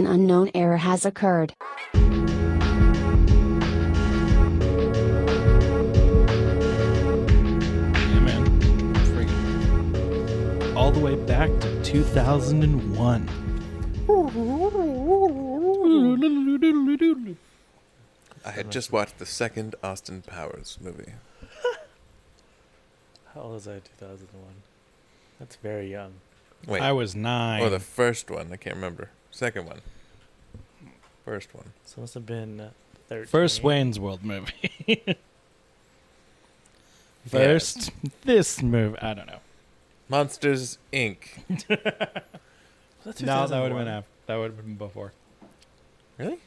[0.00, 1.52] An unknown error has occurred.
[1.92, 2.00] Yeah,
[10.74, 13.28] all the way back to 2001.
[18.42, 21.12] I had just watched the second Austin Powers movie.
[23.34, 24.54] How old was I 2001?
[25.38, 26.14] That's very young.
[26.66, 27.60] Wait, I was nine.
[27.60, 28.50] or the first one?
[28.50, 29.10] I can't remember.
[29.30, 29.80] Second one.
[31.24, 31.72] First one.
[31.84, 32.70] So it must have been uh,
[33.08, 33.26] 13.
[33.26, 34.72] First Wayne's World movie.
[37.26, 37.90] First,
[38.22, 38.98] this movie.
[39.00, 39.40] I don't know.
[40.08, 41.18] Monsters Inc.
[43.04, 43.78] Was No, that would have 2001?
[43.84, 44.08] been after.
[44.26, 45.12] That would have been before.
[46.18, 46.38] Really?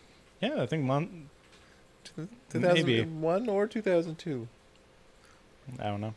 [0.41, 1.29] Yeah, I think Mon.
[2.03, 3.07] Two Maybe.
[3.47, 4.47] or two thousand two.
[5.79, 6.13] I don't know.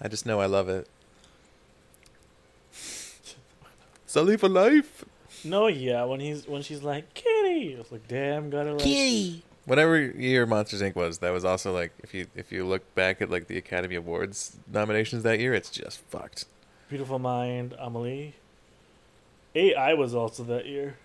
[0.00, 0.88] I just know I love it.
[4.06, 5.04] Sully for life.
[5.44, 8.82] No, yeah, when he's when she's like Kitty, I was like, damn, gotta like.
[8.82, 9.42] Kitty.
[9.66, 10.94] Whatever year Monsters Inc.
[10.94, 13.94] was, that was also like if you if you look back at like the Academy
[13.94, 16.44] Awards nominations that year, it's just fucked.
[16.88, 18.34] Beautiful Mind, Amelie.
[19.54, 20.96] AI was also that year.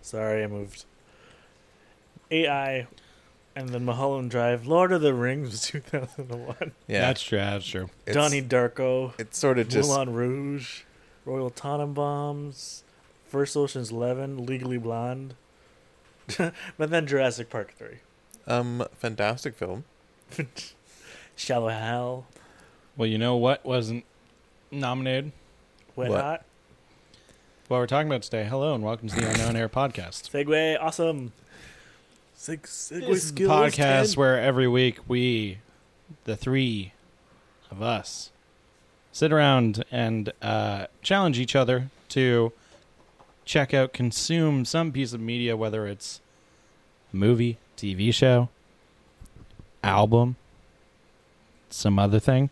[0.00, 0.84] Sorry, I moved.
[2.30, 2.86] AI,
[3.56, 4.66] and then Mulholland Drive.
[4.66, 6.72] Lord of the Rings was 2001.
[6.86, 7.38] Yeah, That's true.
[7.38, 7.90] That's true.
[8.06, 10.82] it's, Donnie Darko, It's sort of just Moulin Rouge,
[11.24, 12.82] Royal Tenenbaums,
[13.28, 15.34] First Ocean's Eleven, Legally Blonde,
[16.38, 17.98] but then Jurassic Park three,
[18.46, 19.84] um fantastic film.
[21.36, 22.26] Shallow Hal.
[22.96, 24.04] Well, you know what wasn't
[24.70, 25.32] nominated?
[25.94, 26.20] Wet What?
[26.20, 26.44] Hot,
[27.68, 28.44] What we're talking about today.
[28.44, 30.28] Hello and welcome to the Unknown Error Podcast.
[30.32, 31.32] Segway, awesome.
[32.36, 34.18] Seg- Segway This is the skills podcast 10.
[34.20, 35.58] where every week we,
[36.24, 36.92] the three
[37.70, 38.30] of us,
[39.12, 42.52] sit around and uh, challenge each other to
[43.48, 46.20] check out, consume some piece of media, whether it's
[47.12, 48.50] movie, TV show,
[49.82, 50.36] album,
[51.70, 52.50] some other thing.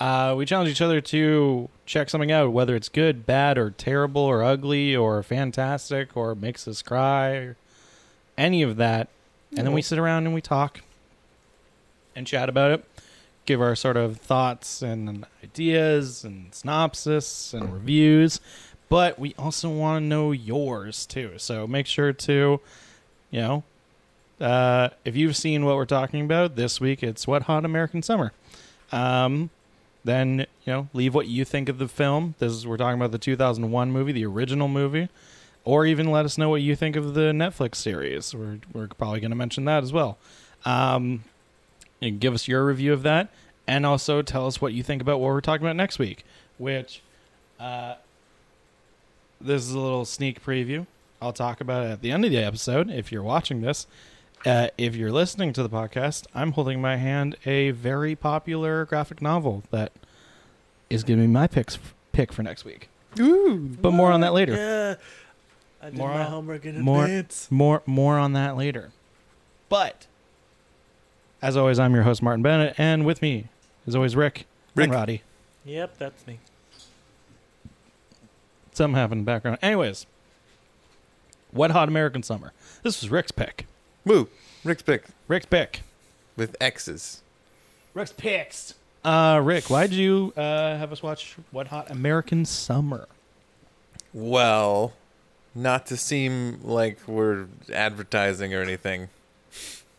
[0.00, 4.22] Uh, we challenge each other to check something out, whether it's good, bad, or terrible,
[4.22, 7.54] or ugly, or fantastic, or makes us cry,
[8.36, 9.08] any of that.
[9.54, 10.80] And then we sit around and we talk
[12.16, 12.84] and chat about it,
[13.44, 18.40] give our sort of thoughts and ideas and synopsis and reviews.
[18.92, 21.38] But we also want to know yours too.
[21.38, 22.60] So make sure to,
[23.30, 23.64] you know,
[24.38, 28.34] uh, if you've seen what we're talking about this week, it's Wet Hot American Summer.
[28.92, 29.48] Um,
[30.04, 32.34] then you know, leave what you think of the film.
[32.38, 35.08] This is we're talking about the 2001 movie, the original movie,
[35.64, 38.34] or even let us know what you think of the Netflix series.
[38.34, 40.18] We're we're probably going to mention that as well.
[40.66, 41.24] Um,
[42.02, 43.30] and give us your review of that,
[43.66, 46.26] and also tell us what you think about what we're talking about next week.
[46.58, 47.00] Which,
[47.58, 47.94] uh,
[49.42, 50.86] this is a little sneak preview.
[51.20, 52.90] I'll talk about it at the end of the episode.
[52.90, 53.86] If you're watching this,
[54.44, 58.84] uh, if you're listening to the podcast, I'm holding in my hand a very popular
[58.84, 59.92] graphic novel that
[60.90, 61.78] is going to be my picks
[62.12, 62.88] pick for next week.
[63.20, 63.56] Ooh.
[63.80, 64.54] But more on that later.
[64.54, 64.94] Yeah,
[65.80, 67.48] I did More my on- homework in more- advance.
[67.50, 68.90] More more on that later.
[69.68, 70.06] But
[71.40, 73.46] as always, I'm your host Martin Bennett, and with me,
[73.86, 74.84] as always, Rick, Rick.
[74.84, 75.22] and Roddy.
[75.64, 76.38] Yep, that's me.
[78.72, 79.58] Something happened in the background.
[79.62, 80.06] Anyways,
[81.52, 82.52] Wet Hot American Summer.
[82.82, 83.66] This was Rick's pick.
[84.04, 84.28] Woo.
[84.64, 85.82] Rick's pick Rick's pick.
[86.36, 87.20] with X's.
[87.94, 88.74] Rick's picks.
[89.04, 93.08] Uh, Rick, why did you uh, have us watch Wet Hot American Summer?
[94.14, 94.92] Well,
[95.54, 99.08] not to seem like we're advertising or anything.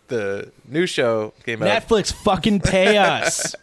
[0.08, 1.68] The new show came out.
[1.84, 3.56] Netflix fucking pay us.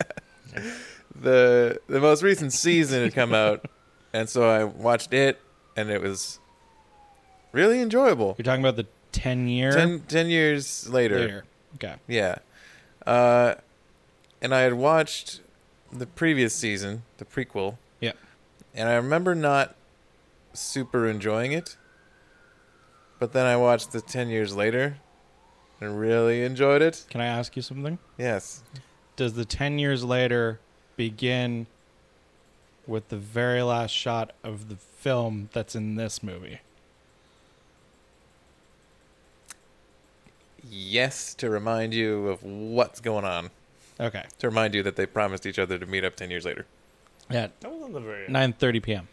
[1.21, 3.65] the the most recent season had come out,
[4.13, 5.41] and so I watched it,
[5.77, 6.39] and it was
[7.53, 8.35] really enjoyable.
[8.39, 9.73] You're talking about the 10 year
[10.09, 11.45] ten years later, later.
[11.75, 11.97] Okay.
[12.07, 12.39] yeah.
[13.07, 13.55] Uh,
[14.41, 15.41] and I had watched
[15.93, 17.77] the previous season, the prequel.
[18.01, 18.13] Yeah.
[18.75, 19.75] And I remember not
[20.53, 21.77] super enjoying it.
[23.19, 24.97] But then I watched the 10 years later
[25.81, 27.05] and really enjoyed it.
[27.11, 27.99] Can I ask you something?
[28.17, 28.63] Yes.
[29.17, 30.59] Does the 10 years later
[30.97, 31.67] begin
[32.91, 36.59] with the very last shot of the film that's in this movie?
[40.69, 43.51] Yes, to remind you of what's going on.
[43.99, 44.25] Okay.
[44.41, 46.67] To remind you that they promised each other to meet up 10 years later.
[47.31, 47.49] Yeah.
[47.61, 48.27] That wasn't the very.
[48.27, 49.09] 9:30 p.m.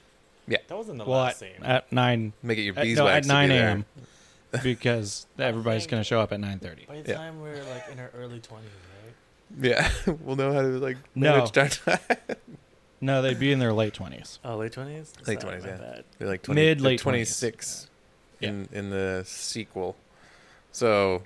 [0.48, 0.58] Yeah.
[0.68, 1.64] That wasn't the Well, last at, scene.
[1.64, 3.28] at 9 Make it your at, beeswax.
[3.28, 3.86] no, at 9 a.m.
[4.64, 6.88] because everybody's going to show up at 9:30.
[6.88, 7.18] By the Yeah.
[7.18, 8.70] time we're like in our early twenties,
[9.06, 9.14] right?
[9.62, 9.90] Yeah.
[10.22, 12.00] we'll know how to, like, manage our time.
[13.00, 14.40] No, they'd be in their late 20s.
[14.44, 15.14] Oh, late twenties.
[15.28, 15.78] Late 20s, yeah.
[15.78, 16.04] Bad.
[16.18, 17.90] They're like 20, Mid, late 26
[18.42, 19.96] in in the sequel.
[20.72, 21.24] So,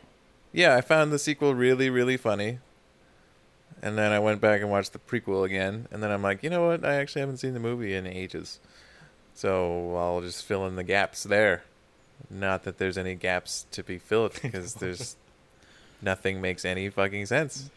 [0.51, 2.59] yeah, I found the sequel really really funny.
[3.83, 6.51] And then I went back and watched the prequel again, and then I'm like, you
[6.51, 6.85] know what?
[6.85, 8.59] I actually haven't seen the movie in ages,
[9.33, 11.63] so I'll just fill in the gaps there.
[12.29, 15.15] Not that there's any gaps to be filled, because there's
[15.99, 17.71] nothing makes any fucking sense.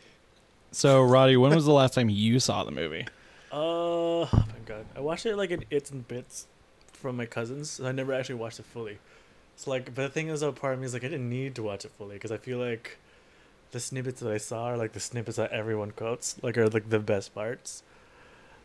[0.72, 3.06] So, Roddy, when was the last time you saw the movie?
[3.54, 6.48] Uh, oh my god, I watched it like in its and bits
[6.92, 7.70] from my cousins.
[7.70, 8.98] So I never actually watched it fully.
[9.54, 11.54] So like, but the thing is, a part of me is like, I didn't need
[11.54, 12.98] to watch it fully because I feel like
[13.70, 16.90] the snippets that I saw are like the snippets that everyone quotes, like are like
[16.90, 17.84] the best parts.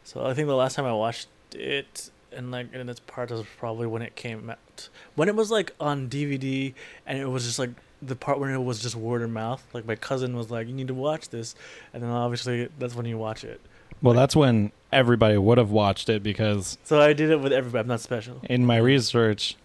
[0.04, 3.46] So I think the last time I watched it and like in its part was
[3.60, 6.74] probably when it came out, when it was like on DVD
[7.06, 7.72] and it was just like
[8.02, 9.64] the part when it was just word of mouth.
[9.72, 11.54] Like my cousin was like, "You need to watch this,"
[11.94, 13.62] and then obviously that's when you watch it.
[14.02, 17.82] Well, that's when everybody would have watched it because So I did it with everybody.
[17.82, 18.40] I'm not special.
[18.44, 19.56] in my research,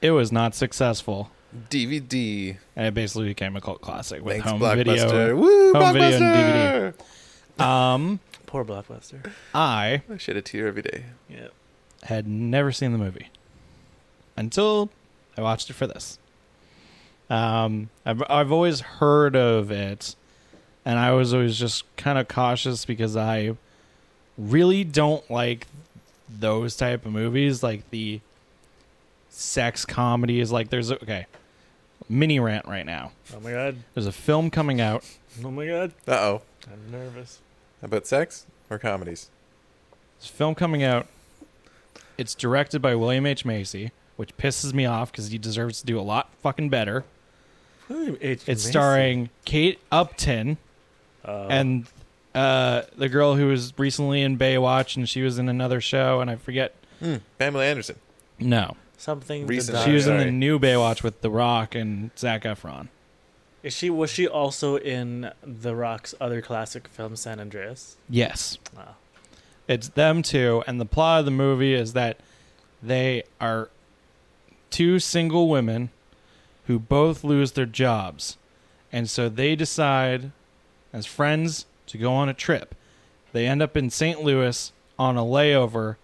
[0.00, 1.30] it was not successful.
[1.70, 2.56] DVD.
[2.76, 4.76] And it basically became a cult classic with Thanks, home Blockbuster.
[5.10, 5.36] video.
[5.36, 6.94] Woo, home video and
[7.58, 7.62] Blockbuster!
[7.64, 9.30] Um, Poor Blockbuster.
[9.54, 11.04] I I shed a tear every day.
[11.28, 11.48] Yeah.
[12.04, 13.28] had never seen the movie
[14.36, 14.90] until
[15.36, 16.18] I watched it for this.
[17.30, 20.16] Um, I've I've always heard of it,
[20.84, 23.56] and I was always just kind of cautious because I
[24.38, 25.66] really don't like
[26.28, 28.20] those type of movies, like the
[29.28, 30.50] sex comedies.
[30.50, 31.26] Like there's a, okay,
[32.08, 33.12] mini rant right now.
[33.34, 33.76] Oh my god.
[33.94, 35.04] There's a film coming out.
[35.44, 35.92] Oh my god.
[36.06, 36.42] Uh oh.
[36.70, 37.40] I'm nervous.
[37.82, 39.28] About sex or comedies?
[40.18, 41.06] There's a film coming out.
[42.18, 45.98] It's directed by William H Macy, which pisses me off because he deserves to do
[45.98, 47.04] a lot fucking better.
[47.88, 48.42] William H.
[48.46, 50.58] It's starring Kate Upton
[51.24, 51.86] uh, and
[52.34, 56.30] uh, the girl who was recently in Baywatch, and she was in another show, and
[56.30, 56.74] I forget.
[57.00, 57.16] Hmm.
[57.38, 57.96] Pamela Anderson.
[58.38, 59.46] No, something.
[59.46, 62.88] Recent- she was in the new Baywatch with The Rock and Zac Efron.
[63.62, 67.96] Is she was she also in The Rock's other classic film, San Andreas?
[68.08, 68.96] Yes, Wow.
[69.68, 72.18] it's them two, and the plot of the movie is that
[72.82, 73.68] they are
[74.70, 75.90] two single women
[76.66, 78.36] who both lose their jobs,
[78.92, 80.32] and so they decide,
[80.92, 82.74] as friends, to go on a trip.
[83.32, 84.22] They end up in St.
[84.22, 85.96] Louis on a layover,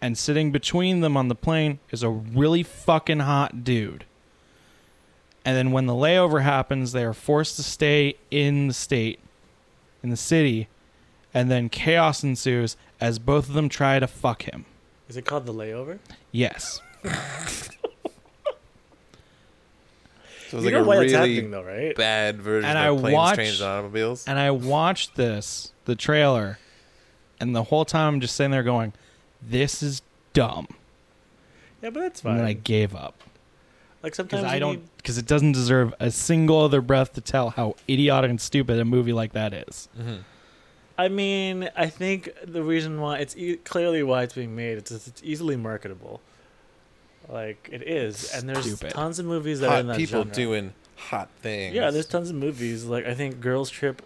[0.00, 4.04] and sitting between them on the plane is a really fucking hot dude.
[5.44, 9.18] And then when the layover happens, they are forced to stay in the state,
[10.02, 10.68] in the city,
[11.34, 14.64] and then chaos ensues as both of them try to fuck him.
[15.08, 15.98] Is it called The Layover?
[16.30, 16.80] Yes.
[20.52, 21.96] So it was you like know a why it's really happening though, right?
[21.96, 24.24] bad version And of I Planes, watched- Trains, and Automobiles.
[24.28, 26.58] And I watched this, the trailer,
[27.40, 28.92] and the whole time I'm just sitting there going,
[29.40, 30.02] "This is
[30.34, 30.68] dumb,"
[31.82, 32.36] Yeah, but that's and fine.
[32.36, 33.14] then I gave up
[34.02, 37.14] like because sometimes I you don't need- because it doesn't deserve a single other breath
[37.14, 39.88] to tell how idiotic and stupid a movie like that is.
[39.96, 40.16] hmm
[40.98, 44.76] I mean, I think the reason why it's e- clearly why it's being made.
[44.76, 46.20] It's it's easily marketable.
[47.32, 48.92] Like it is, and there's Stupid.
[48.92, 50.34] tons of movies that are in Hot that people genre.
[50.34, 51.74] doing hot things.
[51.74, 52.84] Yeah, there's tons of movies.
[52.84, 54.02] Like I think Girls Trip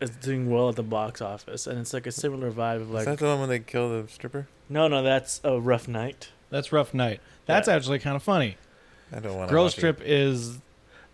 [0.00, 3.02] is doing well at the box office, and it's like a similar vibe of like.
[3.02, 4.48] Is like that the one when they kill the stripper?
[4.68, 6.30] no, no, that's a rough night.
[6.50, 7.20] That's Rough Night.
[7.46, 7.76] That's Yeah.
[7.76, 8.56] actually kind of funny.
[9.14, 9.54] I don't want to.
[9.54, 10.58] Girls Trip is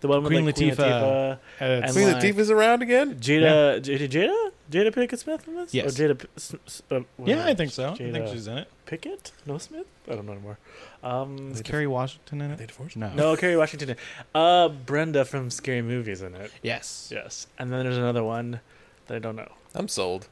[0.00, 0.76] The one with Queen like, Queen Latifah.
[0.78, 3.16] Latifah, uh, And Queen like- Latifah's around again.
[3.16, 5.74] Jada, Jada, Jada, Jada Pinkett Smith in this?
[5.74, 5.98] Yes.
[5.98, 7.44] Or Jada, P- S- S- uh, yeah.
[7.46, 7.90] I think so.
[7.90, 8.68] I think she's in it.
[8.86, 9.32] Pickett?
[9.44, 9.86] No Smith?
[10.08, 10.58] I don't know anymore.
[11.02, 12.68] Um, Is Kerry Washington in Are they it?
[12.68, 12.96] divorced?
[12.96, 13.12] No.
[13.12, 13.90] no, Kerry Washington.
[13.90, 14.00] In it.
[14.34, 16.52] Uh, Brenda from Scary Movies in it.
[16.62, 17.10] Yes.
[17.12, 18.60] Yes, and then there's another one
[19.06, 19.50] that I don't know.
[19.74, 20.28] I'm sold.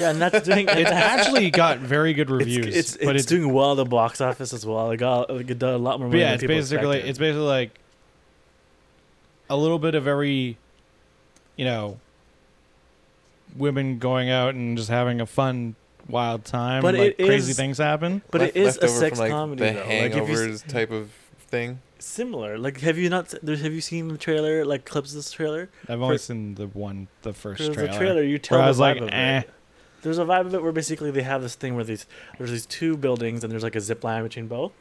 [0.00, 0.68] Yeah, and that's doing.
[0.68, 4.20] It actually got very good reviews, it's, but it's, it's doing well at the box
[4.20, 4.90] office as well.
[4.90, 7.08] It got it did a lot more But money yeah, than it's people basically expected.
[7.10, 7.78] it's basically like
[9.48, 10.56] a little bit of every,
[11.56, 11.98] you know,
[13.56, 15.74] women going out and just having a fun,
[16.08, 16.82] wild time.
[16.82, 18.22] But like it crazy is- things happen.
[18.30, 19.80] but Left- it is a leftover sex from, like, comedy The though.
[19.80, 21.10] Like, if you s- type of
[21.48, 21.80] thing.
[21.98, 22.58] similar.
[22.58, 23.34] Like, have you not?
[23.42, 24.64] There's, have you seen the trailer?
[24.64, 25.68] Like clips of this trailer?
[25.88, 27.90] I've only For- seen the one, the first There's trailer.
[27.90, 28.22] a trailer.
[28.22, 29.38] You tell where I the was vibe like, of eh.
[29.40, 29.50] it.
[30.02, 32.06] There's a vibe of it where basically they have this thing where these
[32.38, 34.72] there's these two buildings and there's like a zip line between both,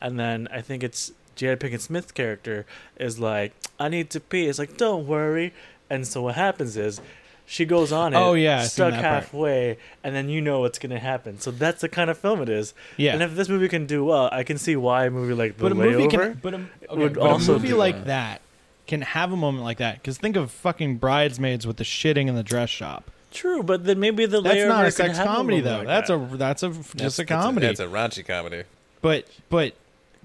[0.00, 2.66] and then I think it's Jada Pinkett Smith's character
[2.98, 4.46] is like, I need to pee.
[4.46, 5.52] It's like, don't worry.
[5.90, 7.00] And so what happens is.
[7.48, 9.22] She goes on it, Oh, yeah, I've stuck that part.
[9.22, 11.38] halfway, and then you know what's gonna happen.
[11.38, 12.74] So that's the kind of film it is.
[12.96, 15.56] Yeah, And if this movie can do well, I can see why a movie like
[15.56, 17.98] The but a movie can, but a, okay, would but also a movie do like
[17.98, 18.06] that.
[18.06, 18.40] that
[18.88, 19.94] can have a moment like that.
[20.02, 23.12] Because think of fucking bridesmaids with the shitting in the dress shop.
[23.30, 25.78] True, but then maybe the That's layover not a sex comedy moment though.
[25.78, 26.14] like that's that.
[26.16, 27.66] a that's a That's- just a that's comedy.
[27.68, 28.64] That's a raunchy comedy.
[29.02, 29.74] but but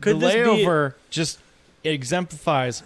[0.01, 1.39] Could the this be- layover just
[1.84, 2.84] exemplifies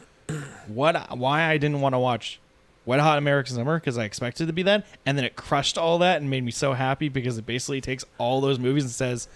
[0.68, 2.40] what why I didn't want to watch
[2.86, 5.78] Wet Hot American Summer because I expected it to be that, and then it crushed
[5.78, 8.92] all that and made me so happy because it basically takes all those movies and
[8.92, 9.28] says,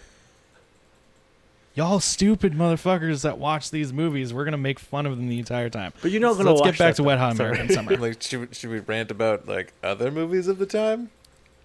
[1.76, 5.70] "Y'all stupid motherfuckers that watch these movies, we're gonna make fun of them the entire
[5.70, 7.18] time." But you're not So gonna let's watch get back to Wet.
[7.20, 7.50] Hot Sorry.
[7.52, 7.98] American Summer.
[7.98, 11.10] like, should, we- should we rant about like other movies of the time?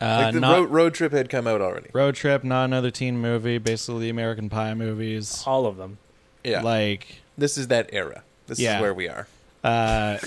[0.00, 1.88] Uh, Like the not road, road Trip had come out already.
[1.92, 3.59] Road Trip, not another teen movie.
[3.59, 5.42] Basically, the American Pie movies.
[5.47, 5.99] All of them.
[6.44, 8.22] Yeah, Like this is that era.
[8.46, 8.76] This Yeah.
[8.76, 9.26] is where we are.
[9.64, 10.18] uh,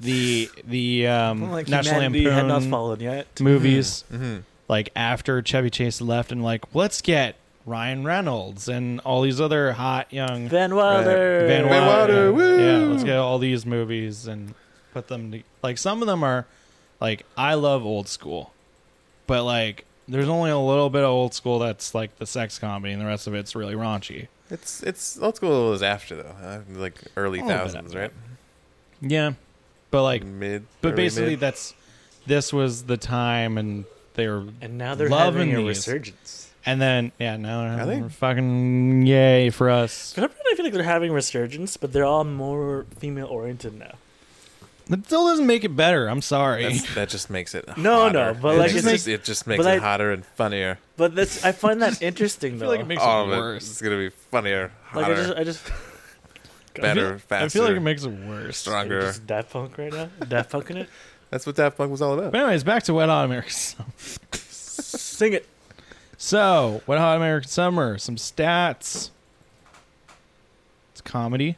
[0.00, 3.40] the the um, like National humanity had not Lampoon fallen yet.
[3.40, 4.04] movies.
[4.12, 4.36] Mm-hmm.
[4.68, 9.72] Like after Chevy Chase left, and like let's get Ryan Reynolds and all these other
[9.72, 11.46] hot young Van Wilder.
[11.46, 12.32] Van Van Wilder.
[12.32, 12.60] Wilder, woo!
[12.60, 14.54] Yeah, let's get all these movies and
[14.92, 16.46] put them to, like some of them are
[17.00, 18.52] like I love old school,
[19.28, 22.92] but like there's only a little bit of old school that's like the sex comedy,
[22.92, 24.26] and the rest of it's really raunchy.
[24.50, 26.60] It's it's old school was after though, huh?
[26.74, 28.12] like early A little bit thousands, right?
[29.00, 29.32] Yeah,
[29.90, 30.66] but like mid.
[30.80, 31.40] but basically mid.
[31.40, 31.74] that's
[32.26, 33.84] this was the time, and
[34.14, 35.78] they were And now they're Loving having a these.
[35.88, 36.50] resurgence.
[36.64, 38.00] and then yeah now Are they?
[38.00, 40.12] they're fucking yay for us.
[40.14, 43.74] For some reason, I feel like they're having resurgence, but they're all more female oriented
[43.78, 43.94] now.
[44.88, 46.06] That still doesn't make it better.
[46.06, 46.62] I'm sorry.
[46.62, 48.12] That's, that just makes it No, hotter.
[48.34, 50.78] no, but, it like, just, it's it just makes it I- hotter and funnier.
[50.96, 52.60] But that's I find that interesting I though.
[52.60, 53.40] feel like it makes All it oh, of it.
[53.40, 53.70] worse.
[53.70, 55.62] It's gonna be funnier, like I hotter, just I just
[56.74, 57.26] better, I faster.
[57.26, 58.56] feel, I feel like it makes it worse.
[58.58, 59.00] stronger.
[59.00, 60.08] just Daft Punk right now.
[60.28, 60.88] Daft Punk in it.
[61.30, 62.30] That's what Daft Punk was all about.
[62.32, 63.90] But anyways, back to Wet Hot American Summer.
[64.32, 65.46] Sing it.
[66.16, 69.10] So, Wet Hot American Summer, some stats.
[70.92, 71.56] It's comedy.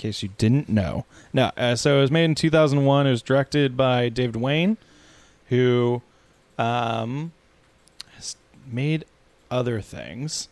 [0.00, 1.04] In case you didn't know.
[1.34, 3.06] No, uh, so it was made in 2001.
[3.06, 4.78] It was directed by David Wain,
[5.50, 6.00] who
[6.58, 7.32] um,
[8.16, 8.34] has
[8.66, 9.04] made
[9.50, 10.48] other things.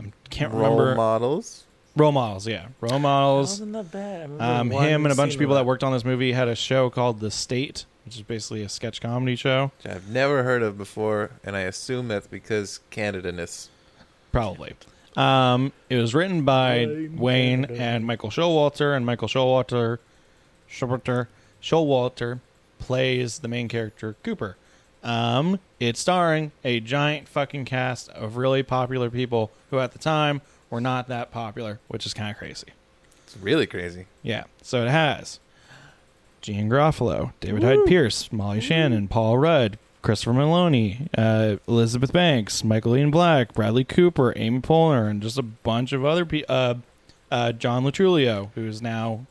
[0.00, 0.96] I can't Role remember.
[0.96, 1.62] models.
[1.94, 2.66] Role models, yeah.
[2.80, 3.50] Role models.
[3.50, 4.30] wasn't that bad.
[4.40, 6.48] I Um, him and a bunch of people of that worked on this movie had
[6.48, 9.70] a show called The State, which is basically a sketch comedy show.
[9.84, 13.68] Which I've never heard of before, and I assume that's because Canada-ness.
[14.32, 14.74] Probably.
[15.16, 19.98] Um, it was written by Wain Wain and Michael Showalter, and Michael Showalter,
[20.70, 21.28] Showalter,
[21.62, 22.40] Showalter
[22.78, 24.56] plays the main character Cooper.
[25.02, 30.42] Um, it's starring a giant fucking cast of really popular people who at the time
[30.68, 32.68] were not that popular, which is kind of crazy.
[33.24, 34.06] It's really crazy.
[34.22, 34.44] Yeah.
[34.62, 35.38] So it has
[36.40, 42.96] Gene Garofalo, David Hyde Pierce, Molly Shannon, Paul Rudd, Christopher Meloni, uh, Elizabeth Banks, Michael
[42.96, 46.46] Ian Black, Bradley Cooper, Amy Poehler, and just a bunch of other people.
[46.54, 46.74] Uh,
[47.32, 49.26] uh, John Lo Truglio, who's now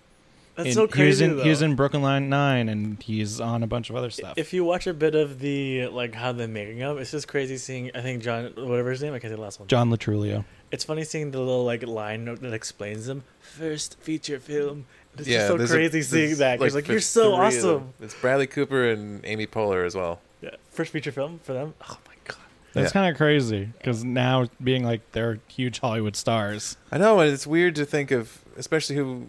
[0.58, 1.24] That's in, so crazy.
[1.24, 3.96] He was in, he was in Brooklyn Nine Nine, and he's on a bunch of
[3.96, 4.34] other stuff.
[4.36, 7.56] If you watch a bit of the like how they're making up, it's just crazy
[7.56, 7.90] seeing.
[7.96, 9.70] I think John, whatever his name, I can't say the last one.
[9.70, 10.44] John Lo Truglio.
[10.72, 13.24] It's funny seeing the little like line note that explains them.
[13.40, 14.88] First feature film.
[15.18, 16.60] It's yeah, just so there's a- crazy seeing there's that.
[16.60, 17.76] 'cause, like, you're so three of them.
[17.76, 17.94] awesome.
[18.02, 20.20] It's Bradley Cooper and Amy Poehler as well.
[20.46, 21.74] Yeah, first feature film for them.
[21.90, 22.38] Oh my god.
[22.74, 23.02] That's Yeah.
[23.02, 26.78] kind of crazy because now being like they're huge Hollywood stars.
[26.92, 29.28] I know, and it's weird to think of, especially who,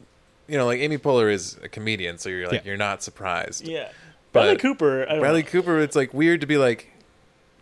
[0.49, 2.69] you know, like Amy Poehler is a comedian, so you're like Yeah.
[2.71, 3.67] you're not surprised.
[3.67, 3.89] Yeah.
[4.33, 5.03] But Bradley Cooper.
[5.05, 5.49] I don't Bradley know.
[5.49, 6.89] Cooper, it's like weird to be like,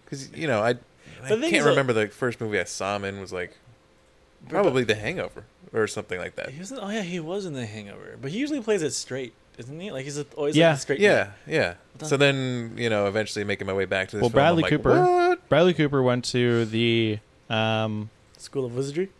[0.04, 0.72] because you know, I, I
[1.28, 3.56] The thing can't is, uh, remember the first movie I saw him in was like
[4.48, 6.50] probably The Hangover or something like that.
[6.50, 8.90] He was in, oh yeah, he was in The Hangover, but he usually plays it
[8.92, 9.90] straight, isn't he?
[9.90, 10.68] Like he's always Yeah.
[10.70, 11.00] like a straight.
[11.00, 11.74] Yeah, yeah.
[11.98, 12.08] Done.
[12.08, 14.22] So then you know, eventually making my way back to this.
[14.22, 15.48] Well, film, I'm Bradley like, Cooper- what?
[15.48, 17.18] Bradley Cooper went to the
[17.50, 19.10] um, School of Wizardry.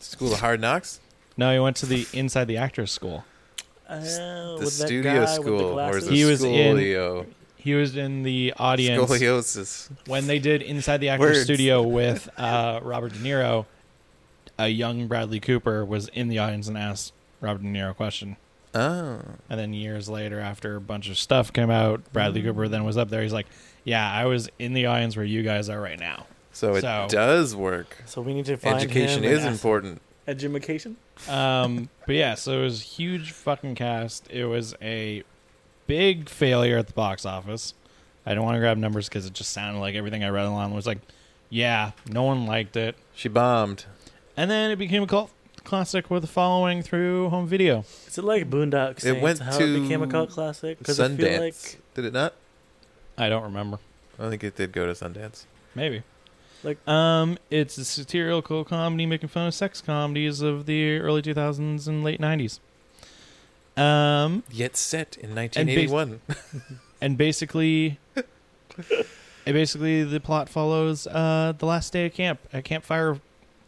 [0.00, 1.00] School of Hard Knocks,
[1.36, 3.24] no, he went to the Inside the Actors School.
[3.88, 3.96] Oh,
[4.58, 7.26] the with that studio guy with the school, or is He was in- Scolio?
[7.56, 9.90] He was in the audience Scoliosis.
[10.06, 11.44] when they did Inside the Actors Words.
[11.44, 13.64] Studio with uh, Robert De Niro.
[14.58, 18.36] A young Bradley Cooper was in the audience and asked Robert De Niro a question.
[18.74, 22.46] Oh, And then years later, after a bunch of stuff came out, Bradley Mm.
[22.46, 23.22] Cooper then was up there.
[23.22, 23.46] He's like,
[23.84, 27.06] "Yeah, I was in the audience where you guys are right now." so it So-
[27.10, 27.96] does work.
[28.06, 30.00] So we need to find Education him and is important.
[30.28, 30.96] Education.
[31.28, 34.30] Um, but yeah, so it was huge fucking cast.
[34.30, 35.22] It was a
[35.88, 37.74] big failure at the box office.
[38.24, 40.72] I don't want to grab numbers because it just sounded like everything I read online
[40.72, 40.98] was like,
[41.50, 42.96] yeah, no one liked it.
[43.14, 43.84] She bombed.
[44.36, 45.30] And then it became a cult
[45.64, 47.84] classic with a following through home video.
[48.06, 49.20] Is it like Boondock Saints?
[49.22, 50.78] went how to it became a cult classic?
[50.78, 51.16] Because I Sundance.
[51.16, 52.34] feel like Did it not?
[53.16, 53.78] I don't remember.
[54.18, 55.44] I think it did go to Sundance.
[55.74, 56.02] Maybe.
[56.62, 61.86] Like- um, it's a satirical comedy making fun of sex comedies of the early 2000s
[61.86, 62.60] and late 90s.
[63.76, 66.20] Um, Yet set in 1981.
[67.00, 67.98] and basically
[68.78, 73.20] it basically the plot follows uh the last day of camp at campfire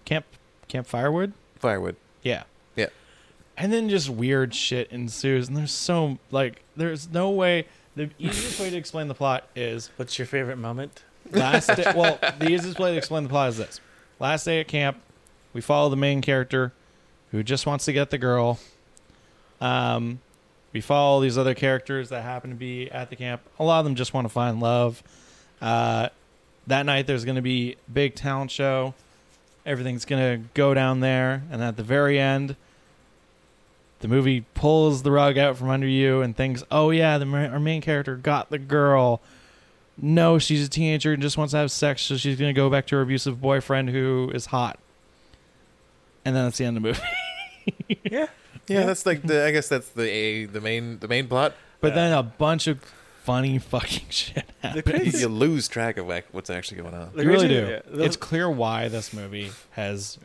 [0.04, 0.24] camp
[0.68, 1.96] camp firewood Firewood.
[2.22, 2.44] Yeah.
[2.74, 2.86] Yeah.
[3.56, 7.66] And then just weird shit ensues, and there's so like there's no way.
[7.94, 11.02] The easiest way to explain the plot is What's your favorite moment?
[11.32, 11.90] last day.
[11.96, 13.80] Well, the easiest way to explain the plot is this:
[14.20, 14.98] last day at camp,
[15.54, 16.72] we follow the main character
[17.30, 18.58] who just wants to get the girl.
[19.60, 20.20] Um,
[20.72, 23.40] we follow these other characters that happen to be at the camp.
[23.58, 25.02] A lot of them just want to find love.
[25.62, 26.10] Uh,
[26.66, 28.92] that night, there's going to be big talent show.
[29.66, 32.56] Everything's going to go down there, and at the very end,
[33.98, 37.60] the movie pulls the rug out from under you and thinks, "Oh yeah, the our
[37.60, 39.20] main character got the girl."
[39.98, 42.70] No, she's a teenager and just wants to have sex, so she's going to go
[42.70, 44.78] back to her abusive boyfriend who is hot.
[46.24, 47.00] And then that's the end of the movie.
[48.04, 48.26] Yeah.
[48.68, 49.44] Yeah, that's like the.
[49.44, 51.54] I guess that's the a the main the main plot.
[51.80, 52.80] But then uh, a bunch of
[53.26, 54.82] funny fucking shit happens.
[54.84, 57.10] crazy- You lose track of like what's actually going on.
[57.14, 57.80] The You really do.
[57.94, 60.18] yeah, it's clear why this movie has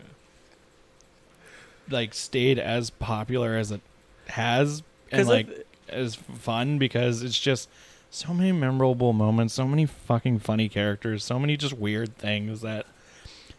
[1.90, 3.82] like stayed as popular as it
[4.28, 7.68] has and 'Cause like of- as fun because it's just
[8.10, 12.86] so many memorable moments, so many fucking funny characters, so many just weird things that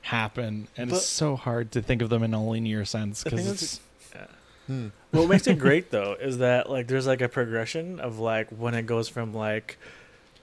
[0.03, 3.31] happen, and But- it's so hard to think of them in a linear sense The
[3.31, 3.81] thing because is- it's
[4.73, 4.89] Hmm.
[5.11, 8.75] what makes it great though is that like there's like a progression of like when
[8.75, 9.77] it goes from like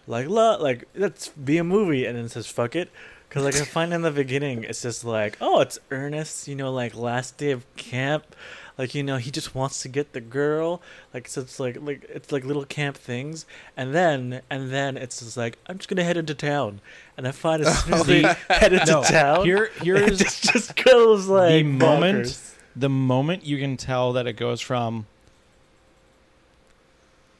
[0.05, 2.91] like like let's be a movie and then it says fuck it
[3.27, 6.71] because like I find in the beginning it's just like oh it's earnest you know
[6.71, 8.35] like last day of camp
[8.77, 10.81] like you know he just wants to get the girl
[11.13, 15.19] like so it's like like it's like little camp things and then and then it's
[15.19, 16.81] just like I'm just gonna head into town
[17.17, 19.03] and I find as soon as they head into no.
[19.03, 22.55] town Here, it here's just, goes like the moment bonkers.
[22.79, 25.05] The moment you can tell that it goes from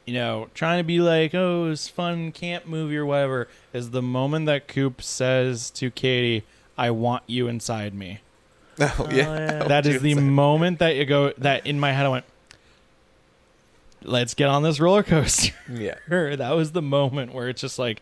[0.06, 4.02] you know trying to be like oh it's fun camp movie or whatever is the
[4.02, 6.44] moment that coop says to katie
[6.78, 8.20] i want you inside me
[8.82, 9.16] Oh Oh, yeah.
[9.36, 9.64] yeah.
[9.66, 10.24] that is the Inside.
[10.24, 12.26] moment that you go that in my head i went
[14.04, 15.96] let's get on this roller coaster Yeah.
[16.10, 18.02] That was the moment where it's just like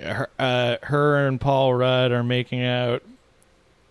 [0.00, 3.02] her, uh, her and Paul Rudd are making out,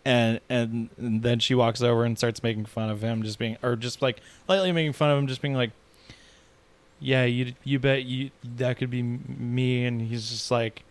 [0.05, 3.57] and, and and then she walks over and starts making fun of him, just being
[3.63, 5.71] or just like lightly making fun of him, just being like,
[6.99, 10.83] "Yeah, you you bet you that could be me," and he's just like.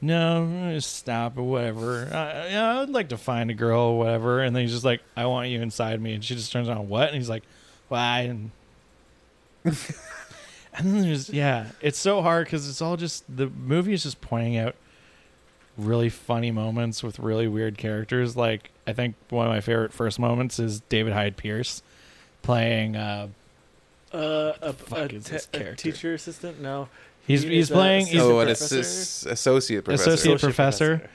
[0.00, 2.06] No, stop or whatever.
[2.10, 4.42] Yeah, I'd like to find a girl or whatever.
[4.42, 6.90] And then he's just like, "I want you inside me," and she just turns on
[6.90, 7.08] what?
[7.08, 7.42] And he's like,
[7.88, 8.50] "Why?" And
[9.64, 9.74] and
[10.74, 14.58] then there's yeah, it's so hard because it's all just the movie is just pointing
[14.58, 14.74] out
[15.76, 18.36] really funny moments with really weird characters.
[18.36, 21.82] Like I think one of my favorite first moments is David Hyde Pierce
[22.42, 22.96] playing.
[22.96, 23.28] Uh,
[24.12, 26.60] Uh, a, fuck a is te- this a teacher assistant?
[26.60, 26.88] No,
[27.26, 28.78] he's He he's is a playing he's oh, an professor?
[29.32, 30.10] associate professor.
[30.10, 31.10] Associate- professor.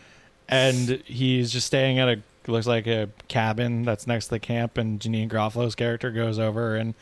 [0.49, 4.77] and he's just staying at a looks like a cabin that's next to the camp.
[4.77, 6.93] And Janeane Garofalo's character goes over and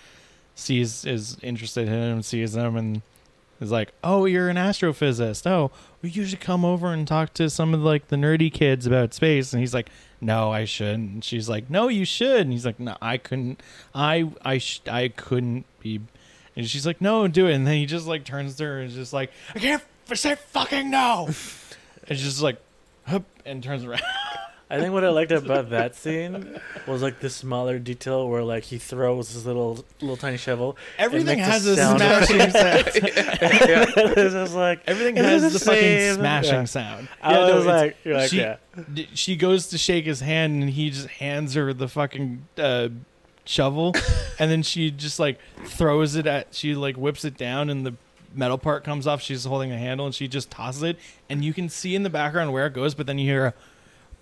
[0.56, 3.02] sees is interested in him, sees him, and
[3.60, 5.46] is like, "Oh, you're an astrophysicist.
[5.48, 8.86] Oh, well, you should come over and talk to some of like the nerdy kids
[8.86, 9.90] about space." And he's like,
[10.22, 13.62] "No, I shouldn't." And she's like, "No, you should." And he's like, "No, I couldn't.
[13.96, 16.02] I I sh- I couldn't be."
[16.56, 18.90] And she's like, "No, do it." And then he just like turns to her and
[18.90, 21.26] is just like, "I can't f- say fucking no."
[22.08, 22.58] and she's just like,
[23.46, 24.02] and turns around.
[24.70, 28.64] I think what I liked about that scene was like the smaller detail where like
[28.66, 30.76] he throws his little little tiny shovel.
[30.98, 32.84] Everything has a a sound smashing sound.
[32.94, 36.64] it's just like Everything has the the fucking smashing Yeah.
[36.66, 37.08] sound.
[37.22, 38.58] I Yeah, was it's- like, you're like, she, yeah.
[38.94, 42.90] d- she goes to shake his hand and he just hands her the fucking uh,
[43.46, 43.96] shovel,
[44.40, 46.54] and then she just like throws it at.
[46.54, 47.94] She like whips it down and the
[48.36, 49.22] metal part comes off.
[49.22, 50.98] She's holding the handle and she just tosses it,
[51.30, 53.54] and you can see in the background where it goes, but then you hear a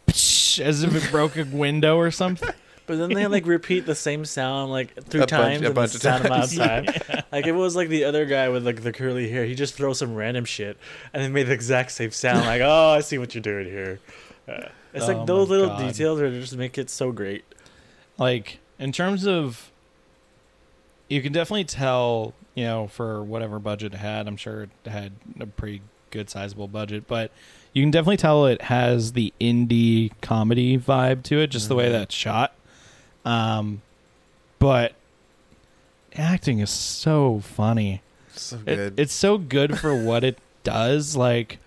[0.07, 2.49] psh, as if it broke a window or something.
[2.87, 5.93] But then they like repeat the same sound like three A bunch- a in bunch
[5.93, 6.85] the of sound amount of times.
[7.07, 7.23] time.
[7.31, 9.73] Like if it was like the other guy with like the curly hair, he just
[9.73, 10.77] throws some random shit
[11.11, 12.41] and then made the exact same sound.
[12.45, 13.99] Like, oh, I see what you're doing here.
[14.47, 15.79] Uh, it's Oh like those little God.
[15.79, 17.43] details that just make it so great.
[18.19, 19.71] like in terms of
[21.09, 25.13] you can definitely tell you know for whatever budget it had i'm sure it had
[25.39, 27.31] a pretty good sizable budget but
[27.75, 31.89] you can definitely tell it has the indie comedy vibe to it just the way
[31.89, 31.91] Mhm.
[31.91, 32.55] that's shot
[33.25, 33.81] um
[34.59, 34.93] but
[36.15, 38.01] acting is so funny
[38.33, 41.15] So it- it's so good for what it does.
[41.15, 41.59] Like,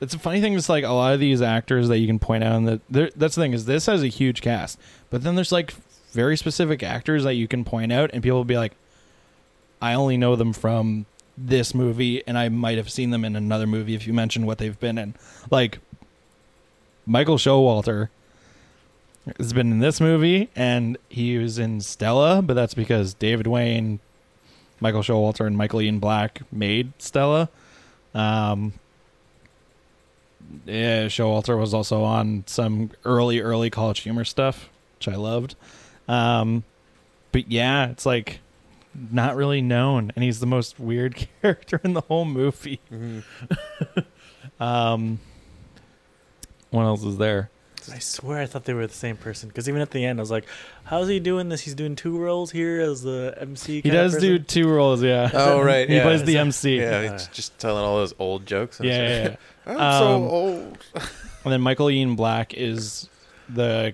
[0.00, 0.54] it's a funny thing.
[0.54, 3.34] Is like a lot of these actors that you can point out, and that that's
[3.36, 4.78] the thing is this has a huge cast,
[5.10, 5.72] but then there's like
[6.12, 8.72] very specific actors that you can point out, and people will be like,
[9.80, 13.66] I only know them from this movie, and I might have seen them in another
[13.66, 15.14] movie if you mentioned what they've been in.
[15.50, 15.78] Like
[17.06, 18.08] Michael Showalter
[19.38, 24.00] has been in this movie, and he was in Stella, but that's because David Wain,
[24.80, 27.48] Michael Showalter, and Michael Ian Black made Stella.
[28.14, 28.74] Um,
[30.66, 34.68] yeah, Showalter was also on some early, early College Humor stuff,
[34.98, 35.56] which I loved.
[36.06, 36.64] Um,
[37.32, 38.40] but yeah, it's like
[39.10, 42.80] not really known, and he's the most weird character in the whole movie.
[42.92, 43.22] Mhm.
[44.60, 45.18] Um,
[46.70, 47.50] what else is there?
[47.92, 50.22] I swear I thought they were the same person because even at the end I
[50.22, 50.46] was like,
[50.84, 51.60] "How's he doing this?
[51.62, 55.28] He's doing two roles here as the MC." He does do two roles, yeah.
[55.34, 56.02] Oh right, he yeah.
[56.04, 56.78] plays the that- MC.
[56.78, 58.78] yeah, Yeah, he's just telling all those old jokes.
[58.80, 59.38] and yeah, stuff.
[59.66, 59.72] yeah.
[59.72, 60.78] I'm Um, so old.
[61.44, 63.08] And then Michael Ian Black is
[63.48, 63.92] the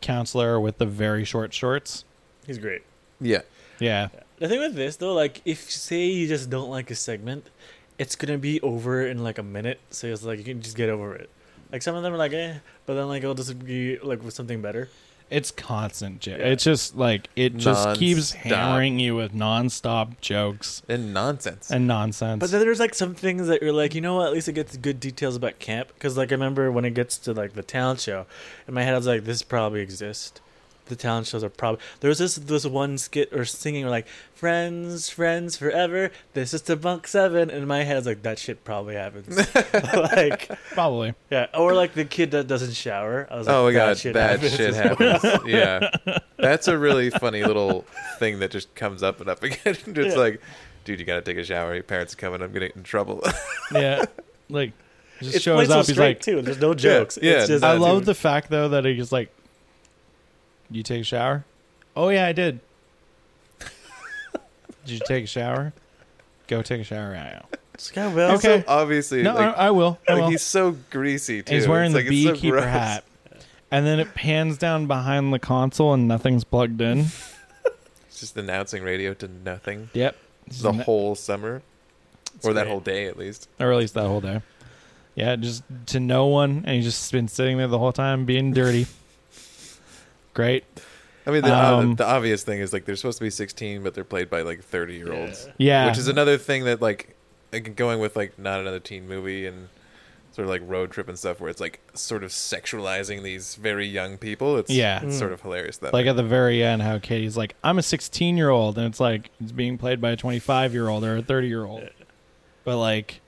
[0.00, 2.04] counselor with the very short shorts.
[2.46, 2.82] He's great.
[3.20, 3.42] Yeah,
[3.80, 7.50] Yeah, The thing with this though, like if say you just don't like a segment,
[7.98, 9.80] it's gonna be over in like a minute.
[9.90, 11.30] So it's like you can just get over it.
[11.72, 12.54] Like some of them are like, eh,
[12.86, 14.88] but then like it'll just be like with something better.
[15.30, 16.18] it's constant.
[16.20, 16.46] jo- Yeah.
[16.52, 18.52] It's just like it just keeps Non-stop.
[18.52, 21.70] hammering you with nonstop jokes and nonsense.
[21.70, 22.40] and nonsense.
[22.40, 24.26] But then there's like some things that you're like, you know what?
[24.26, 25.88] At least it gets good details about camp.
[25.94, 28.26] Because like I remember when it gets to like the talent show,
[28.66, 30.40] in my head I was like, this probably exists.
[30.90, 34.06] The talent shows are probably there was this this one skit or singing or like
[34.34, 36.10] friends friends forever.
[36.34, 37.48] This is to bunk seven.
[37.50, 39.36] And in my head I was like, that shit probably happens.
[39.94, 41.14] like Probably.
[41.30, 43.26] yeah, or like the kid that doesn't shower.
[43.30, 44.56] I was like, oh my that god, shit bad happens.
[44.56, 44.74] shit
[45.22, 45.46] happens.
[45.46, 45.90] yeah,
[46.36, 47.86] that's a really funny little
[48.18, 49.58] thing that just comes up and up again.
[49.64, 50.14] it's Yeah.
[50.14, 50.40] like,
[50.84, 51.74] dude, you gotta take a shower.
[51.74, 52.42] Your parents are coming.
[52.42, 53.22] I'm gonna get in trouble.
[53.72, 54.04] Yeah,
[54.48, 54.72] like
[55.20, 55.86] just It's shows played so up.
[55.86, 56.42] He's straight like, too.
[56.42, 57.18] There's no jokes.
[57.22, 58.04] yeah, it's just I love too.
[58.06, 59.30] the fact though that he's like,
[60.70, 61.44] "You take a shower?
[61.96, 62.60] Oh yeah, I did.
[64.84, 65.72] did you take a shower?
[66.46, 67.12] Go take a shower.
[67.12, 67.58] Yeah, yeah.
[67.74, 68.16] It's kind.
[68.18, 68.60] Okay.
[68.60, 69.98] so obviously, No, like, I, I will.
[70.08, 70.30] I like, will.
[70.30, 71.54] he's so greasy too.
[71.54, 73.04] He's wearing It's the like, it's so beekeeper hat,
[73.70, 76.98] and then it pans down behind the console and nothing's plugged in.
[78.08, 80.16] it's just announcing radio to nothing Yep,
[80.60, 81.62] the whole summer,
[82.44, 82.70] or that great.
[82.70, 83.48] whole day at least.
[83.58, 84.42] or at least that whole day.
[85.14, 88.52] Yeah, just to no one, and he's just been sitting there the whole time being
[88.52, 88.86] dirty.
[90.34, 90.64] Great.
[91.26, 93.82] I mean, the, Um, uh, the obvious thing is like they're supposed to be 16,
[93.82, 95.48] but they're played by like 30 year olds.
[95.58, 97.16] Yeah, which is another thing that like
[97.52, 99.68] like, going with like not another teen movie and
[100.32, 103.84] sort of like road trip and stuff where it's like sort of sexualizing these very
[103.86, 105.02] young people it's Yeah.
[105.02, 105.18] it's Mm.
[105.18, 106.10] sort of hilarious that like way.
[106.10, 109.30] at the very end how Katie's like, I'm a 16 year old, and it's like
[109.42, 111.88] it's being played by a 25 year old or a 30 year old.
[112.64, 113.20] But like,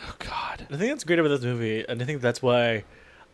[0.00, 2.82] oh god, I think that's great about this movie, and I think that's why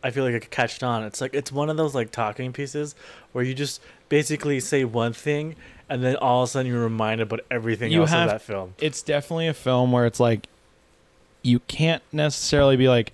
[0.03, 1.03] I feel like it catched on.
[1.05, 2.95] It's like it's one of those like talking pieces
[3.33, 5.57] where you just basically say one thing,
[5.89, 8.43] and then all of a sudden you're reminded about everything You else have- of that
[8.43, 8.75] film.
[8.79, 10.49] it's definitely a film where it's like
[11.43, 13.13] you can't necessarily be like.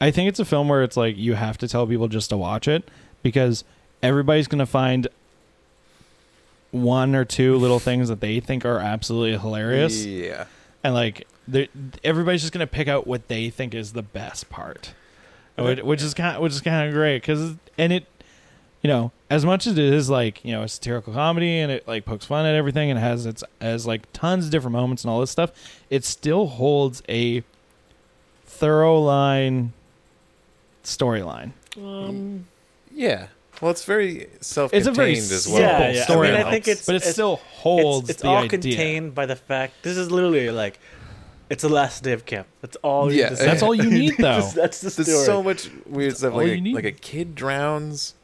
[0.00, 2.36] I think it's a film where it's like you have to tell people just to
[2.36, 2.88] watch it
[3.22, 3.62] because
[4.02, 5.06] everybody's gonna find
[6.72, 10.04] one or two little things that they think are absolutely hilarious.
[10.04, 10.46] yeah
[10.82, 11.26] and like they're-
[12.04, 14.94] everybody's just gonna pick out what they think is the best part,
[15.56, 18.06] which, which is kind which is kind of great because and it,
[18.82, 21.86] you know, as much as it is like you know a satirical comedy and it
[21.88, 25.10] like pokes fun at everything and has its has like tons of different moments and
[25.10, 25.50] all this stuff,
[25.90, 27.42] it still holds a
[28.44, 29.72] thorough line
[30.84, 31.52] storyline.
[31.76, 32.46] Um,
[32.94, 33.28] yeah
[33.62, 36.00] well it's very self-contained a very as simple well Yeah, yeah.
[36.00, 38.36] I story, mean, I think it's- but it it's- still holds it's it's the all
[38.38, 38.48] idea.
[38.50, 40.78] contained by the fact this is literally like
[41.52, 42.46] it's the last day of camp.
[42.62, 43.12] That's all.
[43.12, 43.24] you Yeah.
[43.24, 43.46] need to say.
[43.46, 44.40] That's all you need, though.
[44.40, 45.04] Just- that's the story.
[45.06, 46.74] there's so much weird stuff all like you a, need.
[46.74, 48.14] like a kid drowns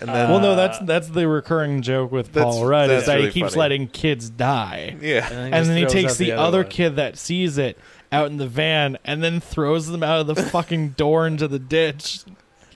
[0.00, 3.06] and Uh, then Well, no, that's that's the recurring joke with Paul Rudd is that's
[3.06, 3.58] that really he keeps funny.
[3.60, 6.68] letting kids die, yeah then, and then he takes out the, other one.
[6.68, 7.76] kid that sees it
[8.10, 11.58] out in the van and then throws them out of the fucking door into the
[11.58, 12.20] ditch.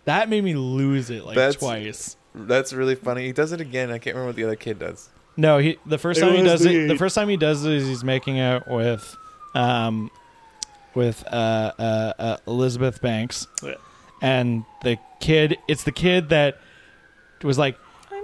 [0.04, 2.16] That made me lose it like That's- twice.
[2.34, 5.08] that's really funny he does it again i can't remember what the other kid does
[5.36, 6.88] No, he the first It time he does the- it.
[6.88, 9.16] The first time he does it is he's making out with,
[9.54, 10.10] um,
[10.94, 13.46] with uh, uh, uh Elizabeth Banks,
[14.22, 15.58] and the kid.
[15.68, 16.58] It's the kid that
[17.42, 17.76] was like,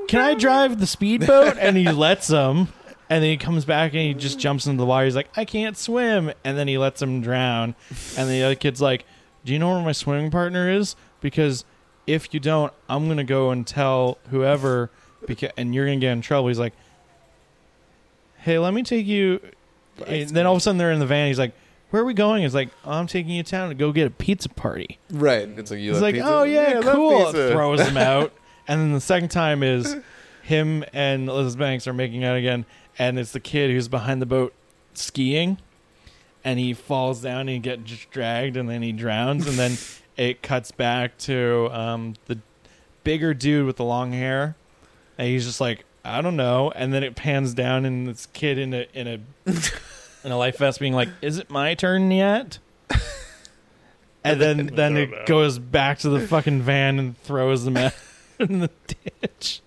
[0.08, 2.68] "Can I drive the speedboat?" and he lets him.
[3.10, 5.04] And then he comes back and he just jumps into the water.
[5.04, 6.32] He's like, I can't swim.
[6.44, 7.74] And then he lets him drown.
[8.16, 9.04] And the other kid's like,
[9.44, 10.94] Do you know where my swimming partner is?
[11.20, 11.64] Because
[12.06, 14.90] if you don't, I'm going to go and tell whoever,
[15.26, 16.48] because, and you're going to get in trouble.
[16.48, 16.74] He's like,
[18.38, 19.40] Hey, let me take you.
[20.06, 21.28] And then all of a sudden they're in the van.
[21.28, 21.52] He's like,
[21.90, 22.42] Where are we going?
[22.42, 24.98] He's like, I'm taking you to town to go get a pizza party.
[25.10, 26.28] right it's like you He's love like, pizza?
[26.30, 27.24] Oh, yeah, love cool.
[27.26, 27.50] pizza.
[27.52, 28.32] Throws him out.
[28.68, 29.96] And then the second time is
[30.42, 32.64] him and Elizabeth Banks are making out again,
[32.98, 34.52] and it's the kid who's behind the boat
[34.94, 35.58] skiing,
[36.44, 39.76] and he falls down and he gets dragged, and then he drowns, and then
[40.16, 42.38] it cuts back to um, the
[43.04, 44.56] bigger dude with the long hair,
[45.18, 48.56] and he's just like, I don't know, and then it pans down and this kid
[48.58, 49.20] in a in a
[50.24, 52.58] in a life vest being like, "Is it my turn yet?"
[54.22, 55.24] And then then it know.
[55.26, 57.94] goes back to the fucking van and throws them out
[58.38, 58.70] in the
[59.22, 59.62] ditch.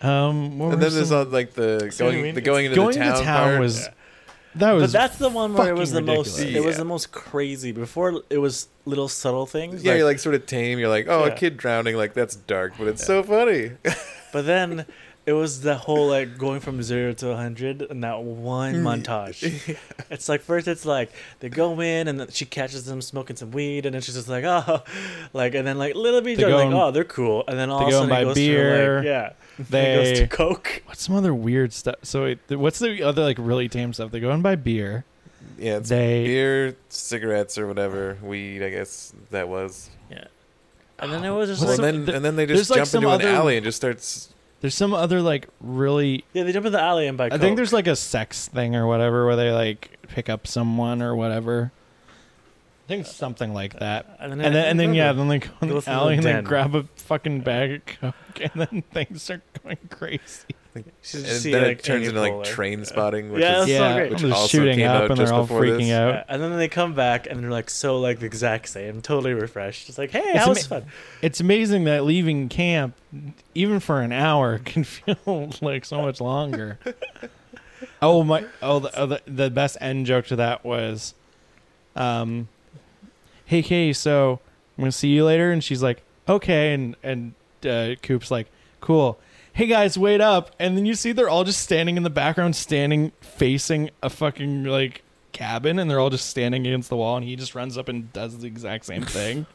[0.00, 2.34] Um, what And were then there's some- all like the See what I going mean?
[2.34, 3.60] the going into going the to town, town part.
[3.60, 3.92] was Yeah.
[4.56, 6.38] that was but that's the one where it was the fucking most.
[6.38, 6.64] ridiculous.
[6.64, 7.72] It was the most crazy.
[7.72, 9.82] Before it was little subtle things.
[9.82, 10.78] yeah, like- you're like sort of tame.
[10.78, 11.32] You're like, oh, Yeah.
[11.32, 13.72] a kid drowning, like that's dark, but it's so funny.
[14.32, 14.86] But then
[15.28, 19.02] it was the whole like going from zero to 100 in that one Mm.
[19.04, 19.76] montage.
[20.10, 23.50] It's like first it's like they go in and then she catches them smoking some
[23.50, 24.82] weed and then she's just like oh
[25.34, 27.84] like and then like little bit like and- oh they're cool and then all they
[27.84, 28.96] of a sudden and it buy goes to beer.
[28.96, 31.96] like, yeah it goes to coke what's some other weird stuff.
[32.04, 34.10] So wait, what's the other like really tame stuff?
[34.12, 35.04] They go and buy beer.
[35.58, 38.62] yeah, it's They beer, cigarettes, or whatever weed.
[38.62, 39.90] I guess that was.
[40.10, 40.24] Yeah.
[41.00, 42.86] And then it was just What's and like some- then and then they just jump
[42.86, 44.32] some into an other- alley and just starts.
[44.60, 47.56] There's some other like really yeah they jump in the alley and buy I think
[47.56, 51.72] there's like a sex thing or whatever where they like pick up someone or whatever.
[52.86, 54.16] I think uh, something like uh, that.
[54.18, 56.32] and then And then, and then yeah, then they go in the alley and they
[56.32, 56.44] den.
[56.44, 60.54] grab a fucking bag of coke, and then things are going crazy.
[61.02, 62.44] She's And then like, it turns into like Poehler.
[62.46, 64.10] Trainspotting, which Yeah, is that's so yeah, great.
[64.12, 65.90] which they're also shooting came up out and just they're all freaking this.
[65.92, 66.14] out.
[66.14, 69.34] Yeah, and then they come back and they're like so like the exact same, totally
[69.34, 69.88] refreshed.
[69.88, 70.90] It's like, hey, It's how was ama- fun?
[71.22, 72.94] It's amazing that leaving camp,
[73.54, 76.78] even for an hour, can feel like so much longer.
[78.02, 78.44] oh my!
[78.62, 81.14] Oh, the, oh, the the best end joke to that was,
[81.96, 82.48] um,
[83.44, 84.40] "Hey Kay, so
[84.76, 88.48] I'm gonna see you later," and she's like, "Okay," and and uh, Coop's like,
[88.80, 89.18] "Cool."
[89.58, 90.54] Hey guys, wait up!
[90.60, 94.62] And then you see they're all just standing in the background, standing facing a fucking
[94.62, 97.88] like cabin, and they're all just standing against the wall, and he just runs up
[97.88, 99.46] and does the exact same thing.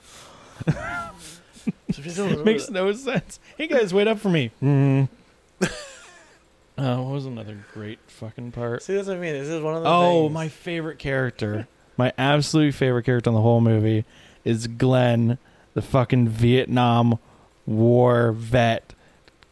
[2.44, 3.40] Makes no sense.
[3.58, 4.52] Hey guys, wait up for me.
[4.62, 5.08] Mm.
[6.78, 8.84] Oh, what was another great fucking part?
[8.84, 9.36] See, that's what I mean.
[9.36, 10.34] This is one of the Oh, things.
[10.34, 14.04] my favorite character, my absolute favorite character in the whole movie
[14.44, 15.38] is Glenn,
[15.76, 17.20] the fucking Vietnam
[17.66, 18.94] War vet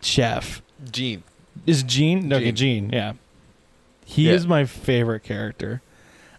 [0.02, 0.62] chef.
[0.92, 1.24] Gene.
[1.66, 2.28] Is Gene?
[2.28, 2.90] No, okay, Gene.
[2.90, 2.94] Gene.
[2.94, 3.14] Yeah,
[4.06, 4.34] he Yeah.
[4.34, 5.82] is my favorite character.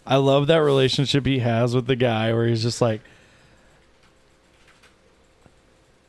[0.05, 3.01] I love that relationship he has with the guy, where he's just like,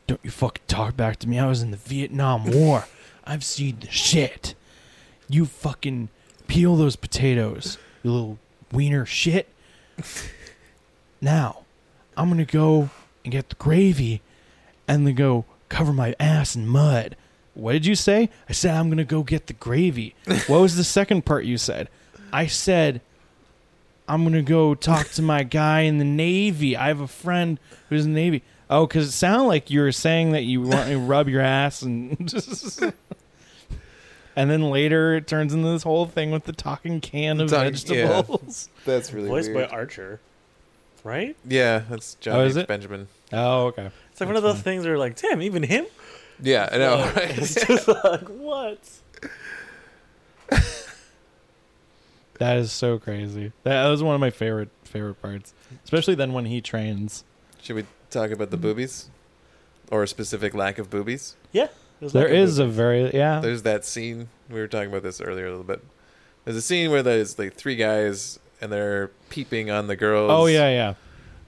[0.07, 1.39] "Don't you fucking talk back to me?
[1.39, 2.87] I was in the Vietnam War.
[3.23, 4.53] I've seen the shit.
[5.29, 6.09] You fucking
[6.47, 8.37] peel those potatoes, you little
[8.71, 9.47] wiener shit.
[11.21, 11.63] Now,
[12.17, 12.89] I'm gonna go
[13.23, 14.21] and get the gravy,
[14.87, 17.15] and then go cover my ass in mud."
[17.55, 18.29] What did you say?
[18.47, 20.13] I said I'm gonna go get the gravy.
[20.47, 21.89] what was the second part you said?
[22.31, 23.01] I said
[24.07, 26.77] I'm gonna go talk to my guy in the Navy.
[26.77, 28.43] I have a friend who's in the Navy.
[28.69, 31.81] Oh, because it sounded like you were saying that you want to rub your ass
[31.81, 32.17] and
[34.35, 37.71] and then later it turns into this whole thing with the talking can of Talking-
[37.73, 38.69] vegetables.
[38.85, 39.69] That's really voiced weird.
[39.69, 40.19] by Archer,
[41.03, 41.35] right?
[41.47, 42.67] yeah, that's Jon Oh, is it?
[42.67, 43.07] Benjamin.
[43.33, 43.89] Oh, okay.
[44.11, 45.85] It's like one of those things where like, damn, even him.
[46.41, 46.97] Yeah, I know.
[46.97, 47.37] Like, right?
[47.39, 48.79] It's just like what?
[52.37, 53.53] That is so crazy.
[53.63, 55.53] That was one of my favorite favorite parts,
[55.85, 57.23] especially then when he trains.
[57.61, 59.09] Should we talk about the boobies,
[59.89, 61.35] or a specific lack of boobies?
[61.53, 61.67] Yeah,
[62.01, 62.75] there's There a is a movie.
[62.75, 63.39] very yeah.
[63.39, 65.81] There's that scene we were talking about this earlier a little bit.
[66.43, 70.29] There's a scene where there's like three guys and they're peeping on the girls.
[70.29, 70.93] Oh yeah, yeah.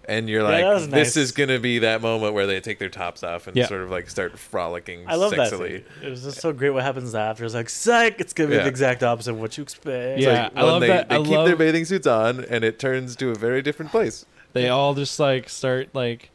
[0.07, 1.17] And you're Yeah, like, that this nice.
[1.17, 3.67] is gonna be that moment where they take their tops off and Yeah.
[3.67, 5.03] sort of like start frolicking.
[5.07, 5.51] I love that.
[5.51, 5.69] sexily.
[5.69, 5.83] Scene.
[6.03, 6.69] It was just so great.
[6.71, 7.43] What happens after?
[7.45, 8.19] It's like, psych.
[8.21, 8.63] It's gonna be Yeah.
[8.63, 10.19] the exact opposite of what you expect.
[10.19, 11.09] Yeah, like I love they, that.
[11.09, 13.91] They I keep love- their bathing suits on, and it turns to a very different
[13.91, 14.25] place.
[14.53, 16.29] They all just like start like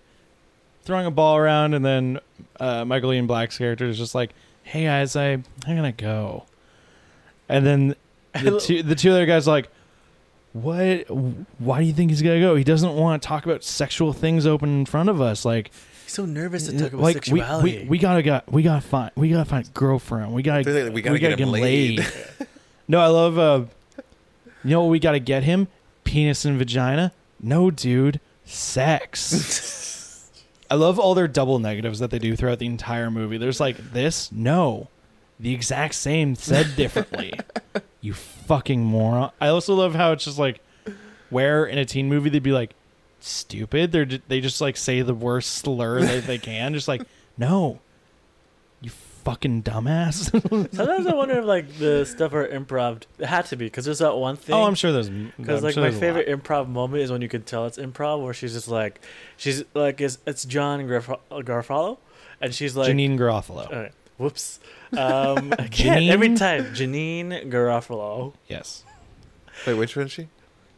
[0.84, 2.20] throwing a ball around, and then
[2.60, 4.30] uh, Michael Ian Black's character is just like,
[4.64, 6.44] "Hey guys, I I'm gonna go,"
[7.48, 7.96] and then
[8.42, 9.70] the two the two other guys are like,
[10.52, 11.06] "What?
[11.58, 12.56] Why do you think he's gonna go?
[12.56, 15.44] He doesn't want to talk about sexual things open in front of us.
[15.44, 15.70] Like,
[16.04, 17.78] He's so nervous to talk about like we, sexuality.
[17.84, 20.32] we we gotta got we gotta find we gotta find a girlfriend.
[20.32, 22.06] We gotta They're like, we gotta get him laid."
[22.88, 23.38] no, I love.
[23.38, 23.64] uh
[24.64, 25.68] You know what we gotta get him?
[26.04, 27.12] Penis and vagina.
[27.40, 30.30] No, dude, sex.
[30.70, 33.36] I love all their double negatives that they do throughout the entire movie.
[33.36, 34.88] There's like this, no,
[35.38, 37.34] the exact same said differently.
[38.00, 38.14] you
[38.52, 39.30] fucking moron.
[39.40, 40.60] I also love how it's just like
[41.30, 42.74] where in a teen movie they'd be like
[43.20, 43.92] stupid.
[43.92, 46.74] They're they just like say the worst slur that they can.
[46.74, 47.02] Just like
[47.38, 47.80] no,
[48.82, 48.90] you
[49.24, 50.30] fucking dumbass.
[50.74, 53.02] Sometimes I wonder if like the stuff are improv.
[53.18, 54.54] It had to be because there's that one thing.
[54.54, 56.14] oh, I'm sure there's Because like sure my there's a lot.
[56.24, 59.00] favorite improv moment is when you can tell it's improv, where she's just like,
[59.38, 61.96] she's like, it's, it's John Garf- Garfalo,
[62.40, 63.72] and she's like, Janeane Garofalo.
[63.72, 64.60] All right, whoops,
[64.96, 68.34] um, again, every time Janeane Garofalo.
[68.48, 68.84] yes,
[69.66, 70.28] Wait, which one is she?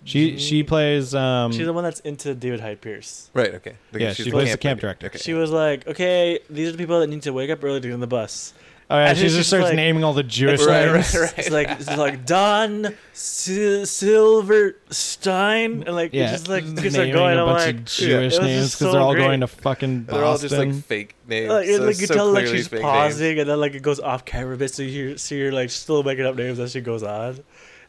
[0.07, 1.14] she she plays.
[1.14, 3.31] Um, she's the one that's into David Hyde Pierce.
[3.33, 3.55] Right.
[3.55, 3.77] Okay.
[3.92, 4.81] The- Yeah, she's she plays the camp lady.
[4.83, 5.07] director.
[5.07, 5.18] Okay.
[5.18, 7.88] She was like, okay, these are the people that need to wake up early to
[7.88, 8.53] get on the bus.
[8.90, 11.14] Oh, yeah, and she just just starts like- naming all the Jewish Right, names.
[11.14, 11.38] right, right.
[11.38, 16.90] It's like it's like Don Sil- Silverstein, and like Yeah, it's just like just you
[16.90, 17.38] start naming going.
[17.38, 19.25] a I'm bunch like, of Jewish it was names because so they're all great.
[19.25, 20.14] going to fucking Boston.
[20.20, 21.51] They're all just like fake names.
[21.51, 24.01] like, so like you so tell like she's fake pausing and then like it goes
[24.01, 26.81] off camera a bit so you see her like still making up names as she
[26.81, 27.38] goes on.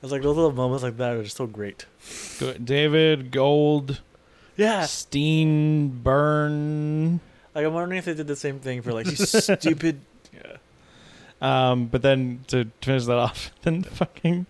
[0.04, 1.86] It's like those little moments like that are just so great.
[2.40, 4.02] Go- David Gold,
[4.56, 4.82] Yeah,
[5.96, 7.20] Steenburn.
[7.54, 10.02] like I'm wondering if they did the same thing for like these stupid.
[10.34, 10.58] Yeah,
[11.42, 14.46] Um, but then to finish that off, then fucking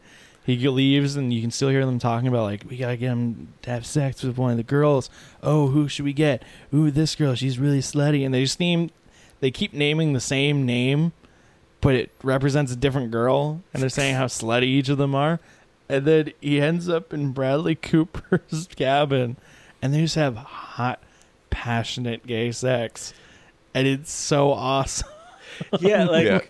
[0.45, 3.53] he leaves, and you can still hear them talking about like we gotta get him
[3.63, 5.09] to have sex with one of the girls.
[5.41, 6.43] Oh, who should we get?
[6.73, 8.91] Ooh, this girl, she's really slutty, and they just name,
[9.39, 11.13] they keep naming the same name,
[11.81, 15.39] but it represents a different girl, and they're saying how slutty each of them are,
[15.89, 19.37] and then he ends up in Bradley Cooper's cabin,
[19.81, 21.01] and they just have hot,
[21.49, 23.15] passionate gay sex,
[23.73, 25.09] and it's so awesome.
[25.79, 26.25] yeah, like.
[26.25, 26.41] Yeah.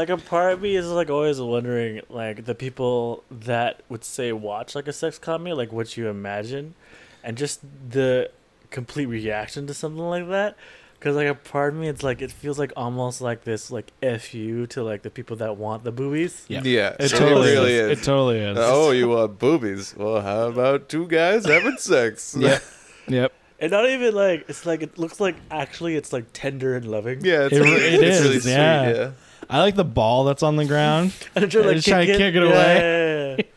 [0.00, 4.32] Like a part of me is like always wondering, like the people that would say
[4.32, 6.74] watch like a sex comedy, like what you imagine,
[7.22, 7.60] and just
[7.90, 8.30] the
[8.70, 10.56] complete reaction to something like that.
[10.98, 13.90] Because like a part of me, it's like it feels like almost like this like
[14.20, 16.44] fu to like the people that want the boobies.
[16.48, 16.62] Yeah.
[16.64, 16.96] Yeah.
[16.98, 17.90] It it totally really is.
[17.92, 17.98] is.
[18.00, 18.56] It totally is.
[18.58, 19.94] Oh, you want boobies?
[19.96, 22.34] Well, how about two guys having sex?
[22.40, 22.62] Yep.
[23.08, 23.32] Yep.
[23.60, 27.22] And not even like it's like it looks like actually it's like tender and loving.
[27.22, 28.52] Yeah, it's, It- really, it it's is, really sweet.
[28.52, 29.10] yeah.
[29.50, 31.12] I like the ball that's on the ground.
[31.34, 33.44] And I'm trying like just try to kick it away.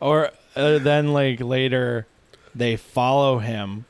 [0.00, 2.06] Or uh, then like later,
[2.54, 3.84] they follow him,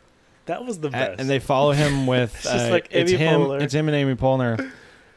[0.47, 1.21] That was the a- best.
[1.21, 3.41] and they follow him with It's just uh, like it's Amy him.
[3.41, 3.63] Poehler.
[3.63, 4.71] It's him and Amy Poehler,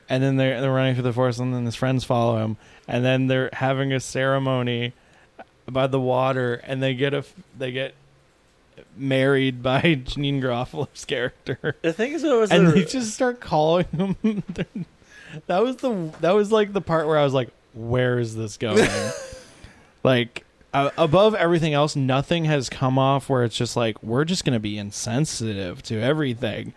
[0.09, 3.05] and then they're they're running through the forest, and then his friends follow him, and
[3.05, 4.93] then they're having a ceremony
[5.67, 7.93] by the water, and they get a f- they get
[8.97, 11.75] married by Janeane Garofalo's character.
[11.83, 14.43] the thing is, it was and they just start calling him.
[15.47, 18.57] That was the that was like the part where I was like, "Where is this
[18.57, 18.87] going?"
[20.03, 24.45] like uh, above everything else, nothing has come off where it's just like we're just
[24.45, 26.73] gonna be insensitive to everything.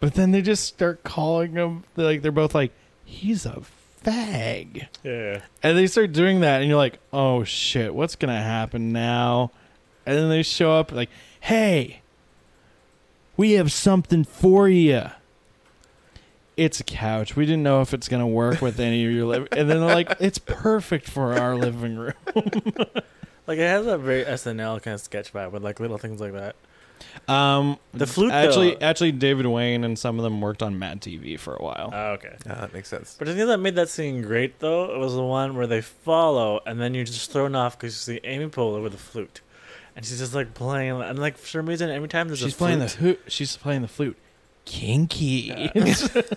[0.00, 2.72] But then they just start calling him they're like they're both like,
[3.04, 3.62] "He's a
[4.04, 5.42] fag," yeah.
[5.62, 9.50] and they start doing that, and you're like, "Oh shit, what's gonna happen now?"
[10.06, 12.00] And then they show up like, "Hey,
[13.36, 15.10] we have something for you."
[16.58, 17.36] It's a couch.
[17.36, 19.48] We didn't know if it's gonna work with any of your living.
[19.52, 22.14] And then they're like, "It's perfect for our living room."
[23.46, 26.34] Like it has a very SNL kind of sketch vibe with like little things like
[26.34, 26.54] that.
[27.32, 28.86] Um, The flute, Actually, though.
[28.86, 31.88] actually, David Wain and some of them worked on Mad TV for a while.
[31.90, 32.36] Oh, okay.
[32.46, 33.16] Ah, that makes sense.
[33.18, 35.80] But the thing that made that scene great though, it was the one where they
[35.80, 39.40] follow and then you're just thrown off because you see Amy Poehler with a flute,
[39.96, 42.56] and she's just like playing, and like for some reason every time there's she's a
[42.58, 43.32] playing the flute, hoot.
[43.32, 44.18] She's playing the flute.
[44.68, 45.50] Kinky.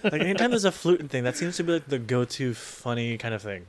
[0.03, 3.33] like anytime there's a flute thing, that seems to be like the go-to funny kind
[3.33, 3.65] of thing.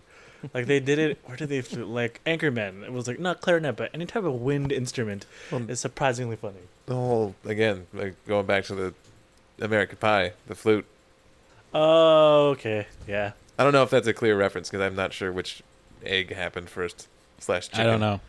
[0.55, 1.19] Like they did it.
[1.25, 1.89] Where did they flute?
[1.89, 2.85] Like Anchorman.
[2.85, 6.61] It was like not clarinet, but any type of wind instrument Well, is surprisingly funny.
[6.87, 8.95] the whole again, like going back to the
[9.61, 10.85] American Pie, the flute.
[11.75, 13.33] Oh, okay, yeah.
[13.59, 15.63] I don't know if that's a clear reference because I'm not sure which
[16.05, 17.09] egg happened first.
[17.39, 17.81] Slash chicken.
[17.81, 18.21] I don't know.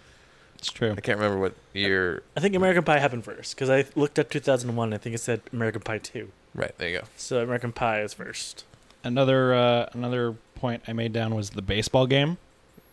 [0.64, 0.94] It's true.
[0.98, 2.24] I can't remember what year.
[2.38, 4.94] I think American Pie happened first because I looked up 2001.
[4.94, 6.30] I think it said American Pie 2.
[6.56, 7.04] Right there you go.
[7.18, 8.64] So American Pie is first.
[9.04, 12.38] Another uh, another point I made down was the baseball game.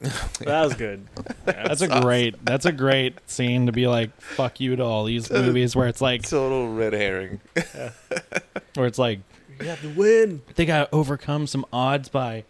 [0.41, 1.07] That was good.
[1.17, 1.23] Yeah.
[1.69, 2.45] That's a great.
[2.45, 6.01] That's a great scene to be like, "Fuck you" to all these movies where it's
[6.01, 7.41] like, Total red herring.
[8.75, 9.21] where it's like
[9.61, 10.43] you have to win.
[10.57, 12.43] they got to overcome some odds by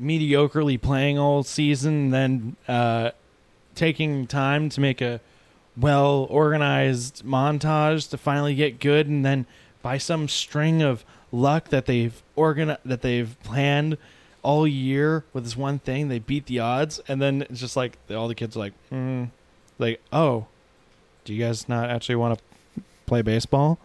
[0.00, 3.10] mediocrely playing all season, and then uh,
[3.76, 5.20] taking time to make a
[5.76, 9.46] well organized montage to finally get good, and then
[9.82, 13.98] by some string of luck that they've organ that they've planned
[14.42, 17.98] all year with this one thing, they beat the odds, and then it's just like
[18.10, 19.28] all the kids are like, mm,
[19.78, 20.46] like, oh,
[21.24, 23.78] do you guys not actually want to play baseball?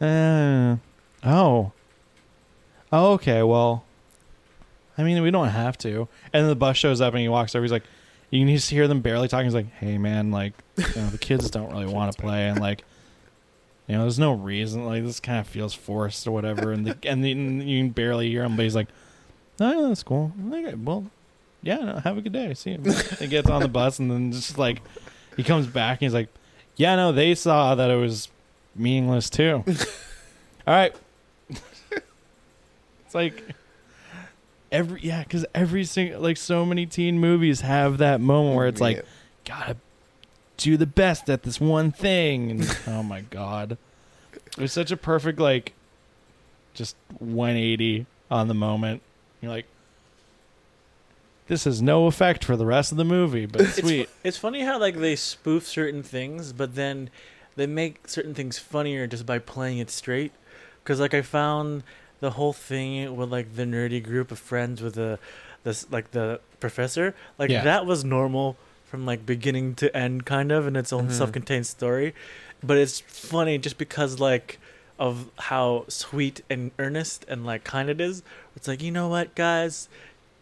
[0.00, 0.76] Uh,
[1.24, 1.70] oh.
[2.92, 3.42] Oh, okay.
[3.44, 3.84] Well,
[4.98, 6.08] I mean, we don't have to.
[6.32, 7.62] And then the bus shows up and he walks over.
[7.62, 7.84] He's like,
[8.32, 9.44] you can just hear them barely talking.
[9.44, 12.48] He's like, hey, man, like, you know, the kids don't really want to play.
[12.48, 12.82] And like,
[13.86, 14.84] You know, there's no reason.
[14.86, 17.90] Like this kind of feels forced or whatever, and the and, the, and you can
[17.90, 18.88] barely hear him, but he's like,
[19.60, 20.32] "Oh, yeah, that's cool.
[20.50, 21.04] Okay, well,
[21.62, 22.54] yeah, no, have a good day.
[22.54, 22.78] See you."
[23.18, 24.80] he gets on the bus, and then just like
[25.36, 26.28] he comes back, and he's like,
[26.76, 28.28] "Yeah, no, they saw that it was
[28.74, 29.62] meaningless too."
[30.66, 30.94] All right,
[31.50, 33.42] it's like
[34.72, 38.80] every yeah, because every single like so many teen movies have that moment where it's
[38.80, 39.02] like Yeah.
[39.44, 39.76] gotta
[40.56, 43.76] do the best at this one thing and oh my god
[44.56, 45.72] it was such a perfect like
[46.74, 49.02] just 180 on the moment
[49.40, 49.66] you're like
[51.48, 54.36] this has no effect for the rest of the movie but It's, sweet fu- it's
[54.36, 57.10] funny how like they spoof certain things, but then
[57.56, 60.32] they make certain things funnier just by playing it straight.
[60.82, 61.82] Because like I found
[62.22, 65.18] the whole thing with like the nerdy group of friends with the
[65.64, 67.62] this like the professor, like Yeah.
[67.64, 68.56] that was normal
[68.86, 71.12] from like beginning to end, kind of, in its own Mhm.
[71.12, 72.14] self-contained story.
[72.62, 74.58] But it's funny just because like
[74.98, 78.22] of how sweet and earnest and like kind it is.
[78.56, 79.88] It's like you know what, guys.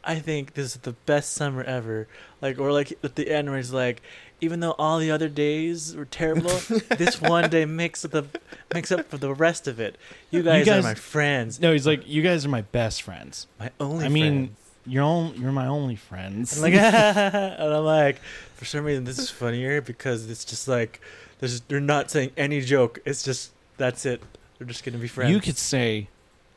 [0.03, 2.09] I think this is the best summer ever.
[2.41, 4.01] Like, or like at the end where it's like,
[4.41, 6.51] even though all the other days were terrible,
[6.97, 8.25] this one day makes the
[8.73, 9.97] makes up for the rest of it.
[10.31, 13.47] You guys, guys- are my friends, no he's like you guys are my best friends
[13.59, 14.05] my only.
[14.05, 14.55] i mean
[14.87, 18.17] you're all you're my only friends I'm like, and I'm like,
[18.57, 21.01] for some reason this is funnier because it's just like,
[21.39, 22.99] there's they're not saying any joke.
[23.05, 24.23] It's just that's it.
[24.59, 25.31] They're just gonna be friends.
[25.31, 26.09] you could say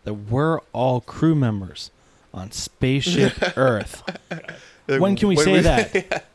[0.04, 1.92] that we're all crew members
[2.34, 4.02] on spaceship earth
[4.88, 6.26] Like, When can we when say that?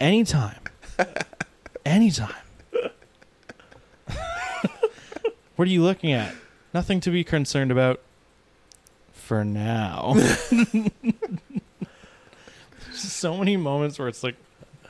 [0.00, 0.60] Anytime.
[1.84, 2.34] Anytime.
[5.56, 6.34] what are you looking at?
[6.74, 8.00] Nothing to be concerned about
[9.12, 10.14] for now.
[10.14, 10.90] There's
[12.92, 14.36] so many moments where it's like,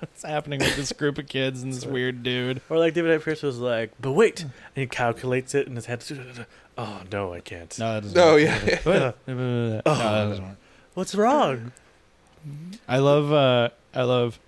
[0.01, 2.61] what's happening with this group of kids and this weird dude?
[2.69, 3.21] or like David A.
[3.21, 6.05] Pierce was like, but wait, and he calculates it in his head.
[6.81, 7.77] Oh no, I can't.
[7.77, 8.41] No, that doesn't Oh work.
[8.43, 9.13] yeah, yeah.
[9.27, 10.57] No, that doesn't work.
[10.95, 11.73] What's wrong?
[12.87, 14.39] I love uh I love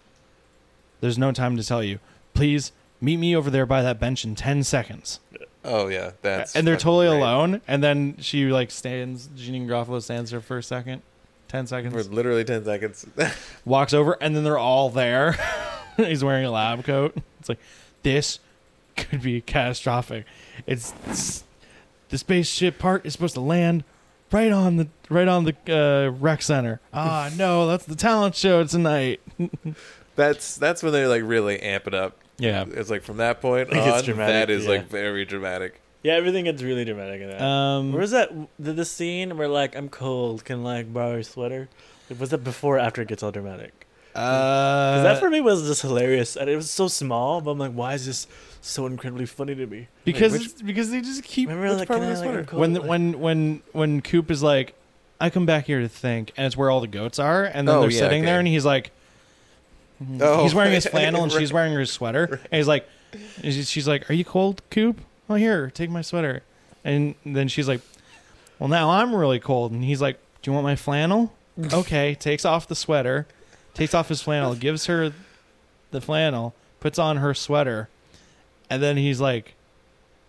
[1.01, 1.99] there's no time to tell you.
[2.35, 5.21] Please meet me over there by that bench in 10 seconds.
[5.65, 7.19] Oh yeah, that's and they're fucking totally great.
[7.19, 11.03] alone and then she like stands Janeane Garofalo stands there for a second.
[11.49, 11.93] 10 seconds.
[11.93, 12.15] for seconds.
[12.17, 13.07] literally ten seconds.
[13.65, 15.37] Walks over and then they're all there.
[15.97, 17.15] He's wearing a lab coat.
[17.41, 17.59] It's like
[18.03, 18.39] this
[18.97, 20.25] could be catastrophic.
[20.67, 21.45] It's, it's
[22.09, 23.85] the spaceship part is supposed to land
[24.33, 26.81] right on the right on the uh, rec center.
[26.95, 29.21] Ah, no, that's the talent show tonight.
[30.21, 32.19] that's that's when they like really amp it up.
[32.39, 32.65] Yeah.
[32.71, 34.71] It's like from that point It gets on, dramatic, that is yeah.
[34.71, 35.81] like very dramatic.
[36.03, 37.43] Yeah, everything gets really dramatic in that.
[37.43, 38.31] Um, Where was that?
[38.59, 41.69] The, the scene where like I'm cold, can like borrow your sweater?
[42.19, 43.87] Was that before or after it gets all dramatic?
[44.15, 47.41] uh, 'Cause that for me was just hilarious, and it was so small.
[47.41, 48.27] But I'm like, why is this
[48.61, 49.89] so incredibly funny to me?
[50.05, 52.61] because Wait, which- it's- because they just keep Remember, like, can I, like, I'm cold?
[52.61, 54.75] when Like- when when when Coop is like,
[55.21, 57.77] I come back here to think, and it's where all the goats are, and then
[57.77, 58.91] Oh, they're yeah, sitting there, and he's like,
[60.03, 60.19] Mm-hmm.
[60.23, 61.41] Oh, he's wearing his flannel, and right.
[61.41, 62.89] she's wearing her sweater, and he's like,
[63.43, 65.01] she's she's like, Are you cold, Coop?
[65.29, 66.43] Oh, here, take my sweater,
[66.85, 67.81] and then she's like,
[68.59, 71.33] Well, now I'm really cold, and he's like, Do you want my flannel?
[71.73, 73.27] okay, takes off the sweater,
[73.75, 75.13] takes off his flannel, gives her
[75.91, 77.89] the flannel, puts on her sweater,
[78.69, 79.55] and then he's like,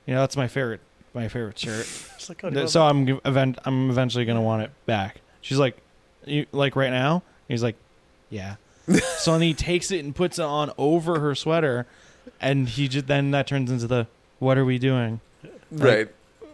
[0.06, 0.82] You know, that's my favorite
[1.14, 1.86] my favorite shirt.
[2.18, 3.60] Just like, oh, no, So I'm event.
[3.66, 5.22] I'm eventually gonna want it back.
[5.42, 5.78] She's like,
[6.26, 7.24] you like right now?
[7.48, 7.76] He's like,
[8.30, 8.56] yeah.
[8.88, 11.86] So then he takes it and puts it on over her sweater,
[12.40, 14.08] and he just then that turns into the
[14.40, 15.22] what are we doing?
[15.72, 16.10] Right.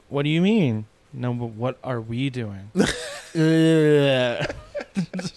[0.10, 0.86] What do you mean?
[1.14, 2.72] No, but what are we doing?
[2.76, 4.54] Ugh.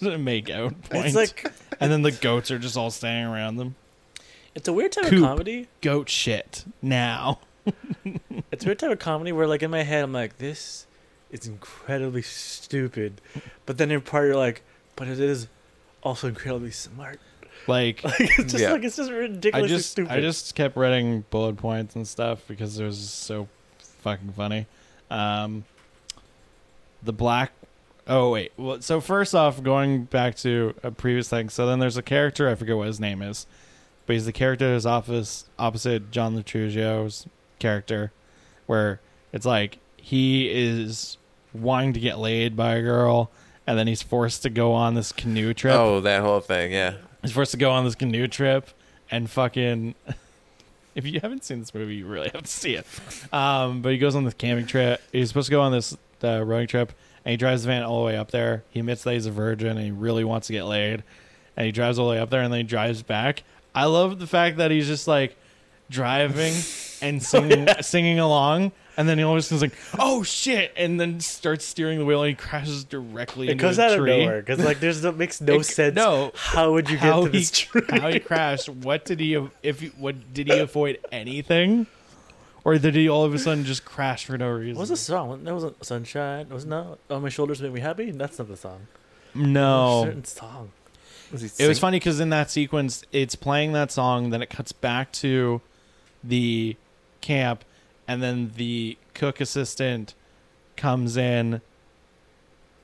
[0.01, 1.05] Make out point.
[1.05, 3.75] it's like and then the goats are just all standing around them.
[4.55, 5.19] it's a weird type Coop.
[5.19, 5.67] of comedy.
[5.81, 7.39] Goat shit now.
[8.51, 10.85] It's a weird type of comedy where, like, in my head, I'm like, this
[11.31, 13.21] is incredibly stupid,
[13.65, 14.61] but then in part, you're like,
[14.97, 15.47] but it is
[16.03, 17.19] also incredibly smart.
[17.67, 18.71] Like Like, it's just Yeah.
[18.73, 20.11] like it's just I ridiculously just stupid.
[20.11, 23.47] I just kept writing bullet points and stuff because it was so
[24.01, 24.65] fucking funny.
[25.09, 25.65] Um,
[27.03, 27.51] the black.
[28.07, 28.51] Oh wait.
[28.57, 31.49] Well, so first off, going back to a previous thing.
[31.49, 33.45] So then there's a character I forget what his name is,
[34.05, 37.27] but he's the character who's office opposite Jon Lo Truglio's
[37.59, 38.11] character,
[38.65, 38.99] where
[39.31, 41.17] it's like he is
[41.53, 43.29] wanting to get laid by a girl,
[43.67, 45.75] and then he's forced to go on this canoe trip.
[45.75, 46.71] Oh, that whole thing.
[46.71, 46.95] Yeah.
[47.21, 48.69] He's forced to go on this canoe trip
[49.09, 49.95] and fucking.
[50.93, 52.85] If you haven't seen this movie, you really have to see it.
[53.31, 55.01] Um, but he goes on this camping trip.
[55.13, 56.91] He's supposed to go on this uh, rowing trip,
[57.23, 58.65] and he drives the van all the way up there.
[58.71, 61.03] He admits that he's a virgin and he really wants to get laid,
[61.55, 63.43] and he drives all the way up there, and then he drives back.
[63.73, 65.37] I love the fact that he's just like
[65.89, 66.53] driving
[67.01, 71.65] and singing singing along, and then he always is like, "Oh shit!" and then starts
[71.65, 74.19] steering the wheel, and he crashes directly It into comes a out of tree.
[74.19, 75.95] nowhere because like there's no makes no It- sense.
[75.95, 76.31] no.
[76.35, 77.81] how would you get to he, this tree?
[77.89, 78.69] how he crashed?
[78.69, 79.35] What did he?
[79.63, 81.87] If what did he avoid anything,
[82.63, 84.75] or did he all of a sudden just crash for no reason?
[84.75, 85.43] What was the song?
[85.43, 86.47] That wasn't Sunshine.
[86.49, 88.11] It Was not On My Shoulders Make Me Happy.
[88.11, 88.87] That's not the song.
[89.33, 90.71] No, certain song.
[91.31, 94.73] Was It was funny because in that sequence, it's playing that song, then it cuts
[94.73, 95.61] back to
[96.21, 96.75] the
[97.21, 97.63] camp,
[98.11, 100.13] and then the cook assistant
[100.75, 101.61] comes in,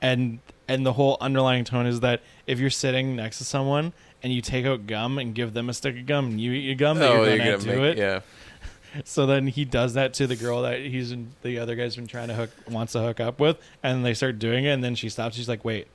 [0.00, 4.32] and and the whole underlying tone is that if you're sitting next to someone and
[4.32, 6.74] you take out gum and give them a stick of gum, and you eat your
[6.74, 7.98] gum, Oh, you're you're gonna, gonna do make it.
[7.98, 8.20] yeah.
[9.04, 12.28] So then he does that to the girl that he's the other guy's been trying
[12.28, 15.10] to hook wants to hook up with, and they start doing it, and then she
[15.10, 15.36] stops.
[15.36, 15.88] She's like, "Wait,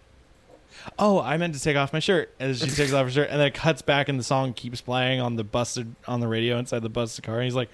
[0.99, 3.39] oh, I meant to take off my shirt," and she takes off her shirt, and
[3.39, 6.57] then it cuts back, and the song keeps playing on the busted on the radio
[6.57, 7.69] inside the busted car, and he's like,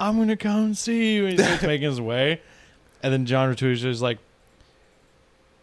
[0.00, 2.40] "I'm gonna come see you," and he starts making his way,
[3.02, 4.18] and then Jon Lo Truglio is like,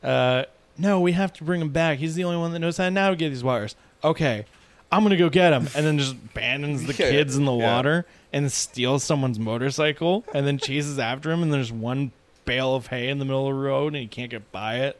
[0.03, 0.43] "Uh,
[0.77, 1.99] no, we have to bring him back.
[1.99, 4.45] He's the only one that knows how to navigate these waters." Okay.
[4.93, 7.75] I'm gonna go get him, and then just abandons the Yeah, kids in the yeah.
[7.75, 11.41] water and steals someone's motorcycle, and then chases after him.
[11.41, 12.11] And there's one
[12.43, 14.99] bale of hay in the middle of the road, and he can't get by it.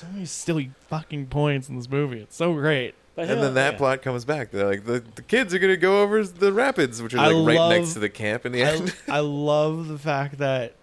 [0.00, 2.20] So many silly fucking points in this movie.
[2.20, 2.94] It's so great.
[3.14, 3.78] But And yeah, then that yeah.
[3.78, 4.50] plot comes back.
[4.50, 7.46] They're like the, the kids are gonna go over the rapids, which are I like
[7.48, 8.94] right love- next to the camp in the I, end.
[9.08, 10.74] I love the fact that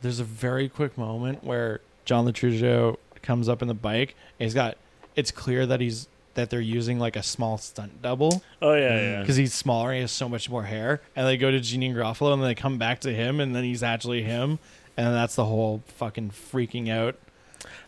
[0.00, 4.14] there's a very quick moment where Jon Lo Truglio comes up in the bike.
[4.38, 4.76] And he's got.
[5.16, 9.02] It's clear that he's that they're using like a small stunt double Oh yeah, mm.
[9.12, 9.20] yeah.
[9.20, 9.88] because he's smaller.
[9.88, 12.48] and He has so much more hair, and they go to Janeane Garofalo, and then
[12.48, 14.58] they come back to him, and then he's actually him,
[14.96, 17.16] and that's the whole fucking freaking out.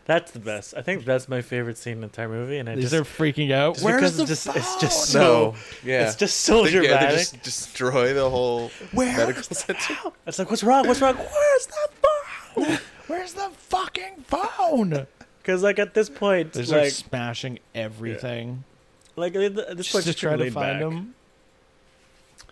[0.05, 0.75] That's the best.
[0.77, 3.03] I think that's my favorite scene in the entire movie, and I These just, are
[3.03, 3.73] freaking out.
[3.73, 6.83] just Where's because the it's just it's just so no, yeah, it's just so They-
[6.83, 9.79] yeah, they just destroy the whole Where's medical the center.
[9.95, 10.11] phone?
[10.27, 10.87] It's like what's wrong?
[10.87, 11.15] What's wrong?
[11.15, 12.77] Where's the phone?
[13.07, 15.07] Where's the fucking phone?
[15.41, 18.63] Because like at this point, They start like smashing everything
[19.15, 20.81] like at th- at this just point, to just try to find back.
[20.81, 21.15] him.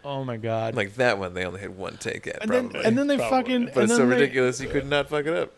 [0.06, 0.76] Oh my god!
[0.76, 2.86] Like that one, they only had one take at and then probably.
[2.88, 3.38] and then they Probably.
[3.38, 5.54] fucking but and it's then so they, ridiculous you could not fuck it up.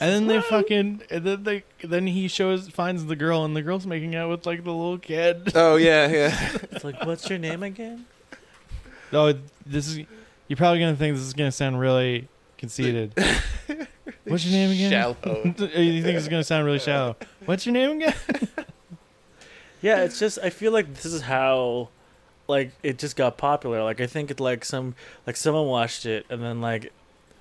[0.00, 3.62] And then they fucking and then they then he shows finds the girl and the
[3.62, 5.52] girl's making out with like the little kid.
[5.56, 6.50] Oh yeah, yeah.
[6.70, 8.06] It's like, what's your name again?
[9.12, 9.34] Oh,
[9.64, 10.00] this is
[10.48, 12.28] you're probably gonna think this is gonna sound really
[12.58, 13.14] conceited.
[14.24, 14.90] What's your name again?
[14.90, 15.16] Shallow.
[15.44, 17.16] you think it's gonna sound really shallow?
[17.44, 18.14] What's your name again?
[19.82, 21.90] Yeah, it's just I feel like this is how
[22.48, 23.82] like it just got popular.
[23.82, 24.94] Like I think it like some
[25.26, 26.90] like someone watched it and then like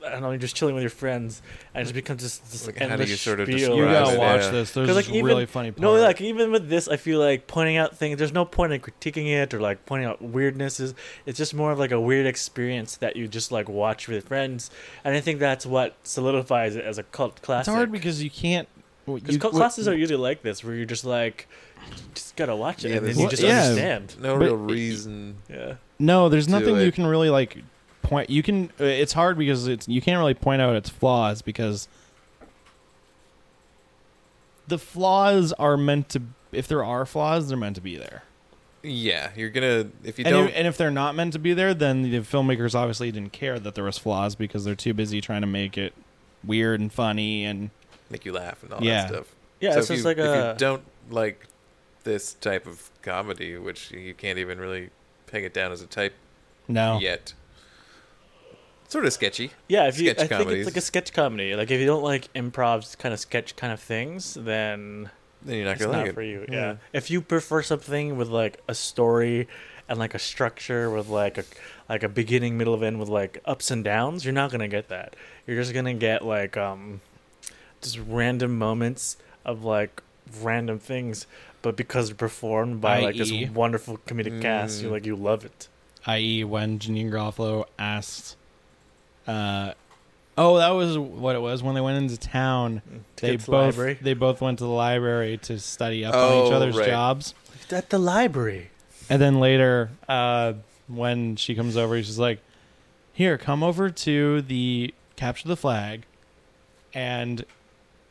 [0.05, 1.41] I don't know, you're just chilling with your friends
[1.73, 3.57] and it just becomes this, this Like, how do endless you sort of spiel.
[3.57, 4.49] describe You Right, gotta watch yeah.
[4.51, 4.71] this.
[4.71, 5.79] There's 'Cause, this like, even- really funny part.
[5.81, 8.17] No, like even with this, I feel like pointing out things.
[8.17, 10.93] There's no point in critiquing it or like pointing out weirdnesses.
[11.25, 14.69] It's just more of like a weird experience that you just like watch with friends,
[15.05, 17.69] and I think that's what solidifies it as a cult classic.
[17.69, 18.67] it's hard because you can't.
[19.05, 21.47] because you- cult classes are usually like this, where you're just like,
[21.89, 23.61] you just gotta watch it, Yeah, and then you just yeah.
[23.63, 24.15] understand.
[24.21, 25.35] No But real it- reason.
[25.49, 27.57] Yeah, No, there's do nothing you can really like
[28.03, 28.29] point.
[28.29, 28.69] You can.
[28.79, 31.87] uh, It's hard because it's you can't really point out its flaws because
[34.67, 36.21] the flaws are meant to.
[36.51, 38.23] If there are flaws, they're meant to be there.
[38.83, 40.47] Yeah, you're gonna if you And don't.
[40.49, 43.57] if, and if they're not meant to be there, then the filmmakers obviously didn't care
[43.59, 45.93] that there was flaws because they're too busy trying to make it
[46.43, 47.69] weird and funny and
[48.09, 49.03] make you laugh and all Yeah.
[49.03, 49.27] that stuff.
[49.61, 49.71] yeah.
[49.71, 51.47] so it's if just you, like if a you don't like
[52.03, 54.89] this type of comedy, which you can't even really
[55.27, 56.13] peg it down as a type
[56.67, 56.99] no.
[56.99, 57.33] yet.
[58.93, 59.51] Sort of sketchy.
[59.67, 59.87] yeah.
[59.87, 61.55] If you, sketch I think it's like a sketch comedy.
[61.55, 65.09] Like if you don't like improv kind of sketch kind of things, then
[65.41, 66.13] Then you're not gonna not like it.
[66.13, 66.45] for you.
[66.47, 66.55] Yeah.
[66.55, 66.75] Yeah.
[66.93, 69.47] If you prefer something with like a story
[69.89, 71.43] and like a structure with like a
[71.89, 74.89] like a beginning, middle, of end with like ups and downs, you're not gonna get
[74.89, 75.15] that.
[75.47, 77.01] You're just gonna get like um
[77.81, 80.01] just random moments of like
[80.41, 81.25] random things,
[81.63, 84.91] but because they're performed by like this wonderful comedic cast, you Mm.
[84.91, 85.67] like you love it.
[86.05, 88.35] i.e., when Janeane Garofalo asked,
[89.27, 89.73] uh,
[90.37, 92.81] oh, that was what it was when they went into town.
[93.17, 93.97] To They to the both library.
[94.01, 96.87] they both went to the library to study up on Oh, each other's right.
[96.87, 97.33] jobs,
[97.71, 98.69] At the library.
[99.09, 100.53] and then later, uh,
[100.87, 102.39] when she comes over, she's like,
[103.13, 106.03] "Here, come over to the capture the flag,"
[106.93, 107.45] and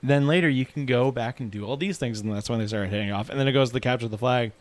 [0.02, 2.66] then later you can go back and do all these things, and that's when they
[2.66, 3.28] start hitting off.
[3.30, 4.52] And then it goes to the capture the flag,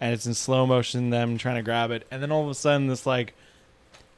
[0.00, 2.54] and it's in slow motion, them trying to grab it, and then all of a
[2.54, 3.32] sudden this like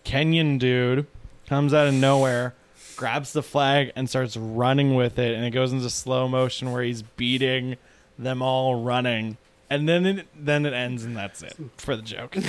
[0.05, 1.07] Kenyan dude
[1.47, 2.55] comes out of nowhere,
[2.97, 6.83] grabs the flag, and starts running with it, and it goes into slow motion where
[6.83, 7.77] he's beating
[8.19, 9.37] them all running,
[9.71, 12.37] and then it, then it ends, and that's it for the joke.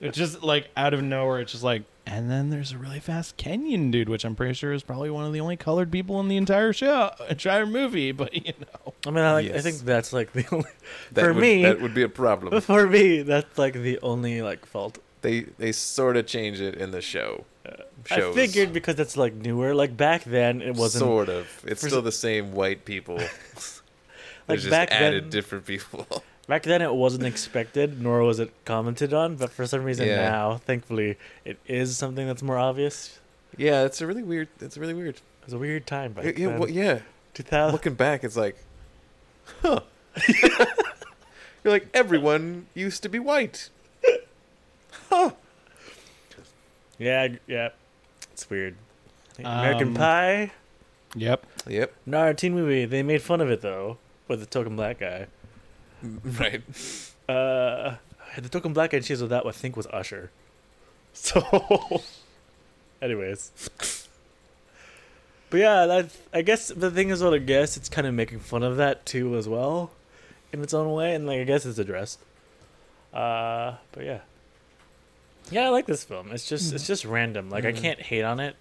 [0.00, 1.40] It's just like out of nowhere.
[1.40, 4.72] It's just like, and then there's a really fast Kenyan dude, which I'm pretty sure
[4.72, 8.10] is probably one of the only colored people in the entire show, entire movie.
[8.12, 10.70] But you know, I mean, I, like, I think that's like the only
[11.12, 12.58] That For would, me- that would be a problem.
[12.62, 13.20] for me.
[13.20, 14.98] That's like the only like fault.
[15.20, 17.44] they they sort of change it in the show.
[18.06, 18.34] Shows.
[18.36, 19.74] I figured because it's like newer.
[19.74, 21.00] Like back then, it wasn't.
[21.00, 21.46] sort of.
[21.66, 23.20] It's still the same white people.
[24.48, 26.24] Like just back added then- different people.
[26.48, 29.36] Back then, it wasn't expected, nor was it commented on.
[29.36, 30.28] But for some reason Yeah.
[30.28, 33.20] now, thankfully, it is something that's more obvious.
[33.56, 34.48] yeah, it's a really weird.
[34.60, 35.14] It's really weird.
[35.16, 36.58] It was a weird time back Yeah, yeah, then.
[36.58, 36.98] well, yeah.
[37.34, 37.70] 2000.
[37.72, 38.56] Looking back, it's like,
[39.62, 39.80] huh.
[41.62, 43.68] You're like everyone used to be white.
[45.10, 45.30] Huh.
[47.00, 47.70] Yeah, yeah.
[48.32, 48.76] It's weird.
[49.38, 50.52] American Um, Pie,
[51.16, 51.46] yep.
[51.66, 51.92] Yep.
[52.06, 52.84] no, teen movie.
[52.84, 53.96] They made fun of it though,
[54.28, 55.26] with the token black guy.
[56.24, 56.62] Right.
[57.28, 57.96] Uh,
[58.38, 60.30] the token black guy and she's with that I think was Usher.
[61.12, 61.40] So,
[63.02, 63.50] anyways,
[65.50, 68.38] but yeah, that I guess the thing is, what I guess it's kind of making
[68.40, 69.90] fun of that too as well,
[70.52, 72.20] in its own way, and like I guess it's addressed.
[73.12, 74.20] Uh, but yeah,
[75.50, 76.30] yeah, I like this film.
[76.32, 77.50] It's just it's just random.
[77.50, 77.76] Like I Mhm.
[77.82, 78.56] can't hate on it.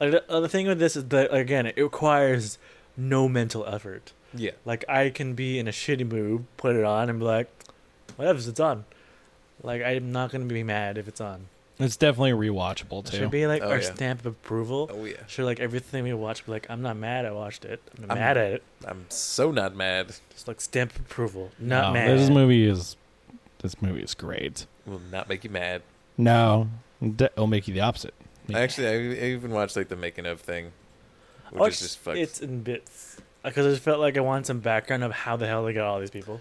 [0.00, 2.58] Like the, uh, the thing with this is that again, it requires
[2.96, 4.12] no mental effort.
[4.34, 4.52] Yeah.
[4.64, 7.48] Like I can be in a shitty mood, put it on, and be like,
[8.16, 8.84] "Whatever, it's on."
[9.62, 11.46] Like I'm not gonna be mad if it's on.
[11.80, 13.16] It's definitely rewatchable It too.
[13.18, 13.94] should be like Oh, our yeah.
[13.94, 14.90] stamp of approval.
[14.92, 15.14] Oh yeah.
[15.28, 17.24] Should like everything we watch be like, "I'm not mad.
[17.24, 17.80] I watched it.
[17.96, 20.08] I'm not I'm- mad at it." I'm so not mad.
[20.30, 21.50] Just like stamp of approval.
[21.58, 22.18] Not No, mad.
[22.18, 22.96] This movie is
[23.60, 24.66] this movie is great.
[24.86, 25.82] Will not make you mad.
[26.18, 26.68] No,
[27.00, 28.12] it'll make you the opposite.
[28.52, 30.72] I Actually, I, I even watched like the making of thing,
[31.50, 32.18] which Oh, is just fucked.
[32.18, 35.36] it's in bits uh, because I just felt like I wanted some background of how
[35.36, 36.40] the hell they got all these people.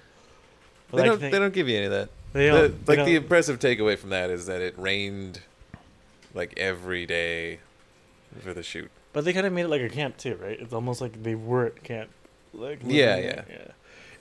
[0.92, 1.22] they Like, don't.
[1.22, 2.10] they- They don't give you any of that.
[2.34, 5.42] they don't- they like the don't- impressive takeaway from that is that it rained
[6.34, 7.60] like every day
[8.40, 8.90] for the shoot.
[9.14, 10.60] But they kind of made it like a camp too, right?
[10.60, 12.10] It's almost like they were at camp.
[12.54, 13.42] Like Yeah, yeah.
[13.50, 13.68] yeah.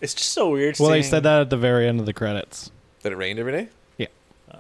[0.01, 0.77] It's just so weird.
[0.79, 2.71] Well, they said that at the very end of the credits.
[3.03, 3.69] That it rained every day.
[3.97, 4.07] Yeah.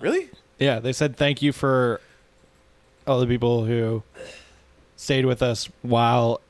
[0.01, 0.31] Really?
[0.59, 2.01] Yeah, they said thank you for
[3.07, 4.03] all the people who
[4.97, 6.41] stayed with us while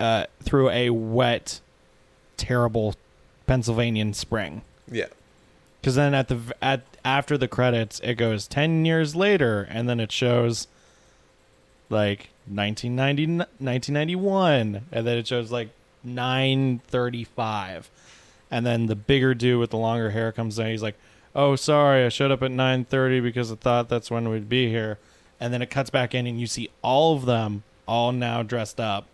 [0.00, 1.60] uh, through a wet,
[2.36, 2.94] terrible
[3.46, 4.62] Pennsylvanian spring.
[4.90, 5.06] Yeah.
[5.80, 10.00] Because then at the at after the credits, it goes ten years later, and then
[10.00, 10.66] it shows
[11.88, 15.68] like 1990, 1991, and then it shows like
[16.02, 17.88] nine thirty five,
[18.50, 20.66] and then the bigger dude with the longer hair comes in.
[20.66, 20.96] He's like,
[21.36, 24.68] "Oh, sorry, I showed up at nine thirty because I thought that's when we'd be
[24.68, 24.98] here,"
[25.38, 28.80] and then it cuts back in, and you see all of them all now dressed
[28.80, 29.06] up.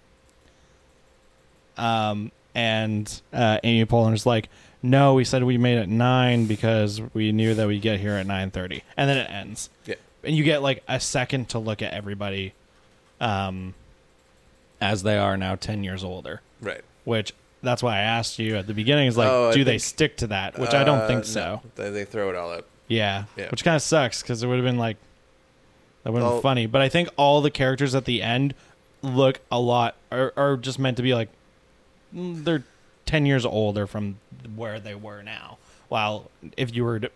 [1.76, 4.48] Um, and uh, Amy Poehler's like,
[4.82, 8.26] "No, we said we made it nine because we knew that we'd get here at
[8.26, 9.68] nine thirty, and then it ends.
[9.84, 9.96] Yeah.
[10.22, 12.52] and you get like a second to look at everybody,
[13.20, 13.74] um,
[14.80, 16.40] as they are now ten years older.
[16.60, 16.82] Right.
[17.04, 17.32] Which
[17.62, 20.26] that's why I asked you at the beginning is like, Oh, do they stick to
[20.28, 20.58] that?
[20.58, 21.60] Which I don't Uh, think so.
[21.76, 22.66] They, they throw it all up.
[22.88, 23.24] Yeah.
[23.36, 23.48] Yeah.
[23.50, 24.96] Which kind of sucks because it would have been like
[26.04, 26.66] that would have Well- been funny.
[26.66, 28.54] But I think all the characters at the end
[29.02, 31.28] look a lot are, are just meant to be like
[32.12, 32.64] they're
[33.06, 34.16] ten years older from
[34.54, 35.58] where they were now.
[35.88, 37.10] While if you were to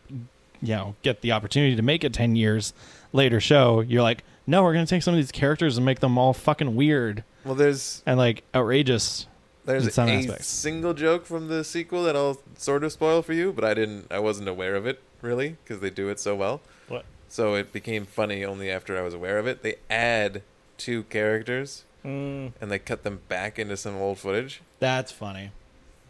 [0.62, 2.72] you know get the opportunity to make a ten years
[3.12, 6.16] later show, you're like, no, we're gonna take some of these characters and make them
[6.18, 9.26] all fucking weird Well, there's and like outrageous.
[9.66, 10.46] In there's some a aspects.
[10.46, 14.06] single joke from the sequel that I'll sort of spoil for you, but I didn't.
[14.10, 16.60] I wasn't aware of it really because they do it so well.
[16.88, 17.04] What?
[17.28, 19.62] So it became funny only after I was aware of it.
[19.62, 20.42] They add
[20.78, 24.60] two characters Mm, and they cut them back into some old footage.
[24.78, 25.50] That's funny.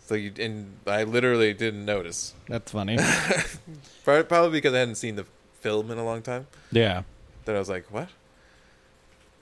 [0.05, 2.35] So you and I literally didn't notice.
[2.49, 2.99] That's funny.
[4.05, 5.25] Probably because I hadn't seen the
[5.61, 6.47] film in a long time.
[6.71, 7.03] yeah.
[7.47, 8.09] That I was like, what?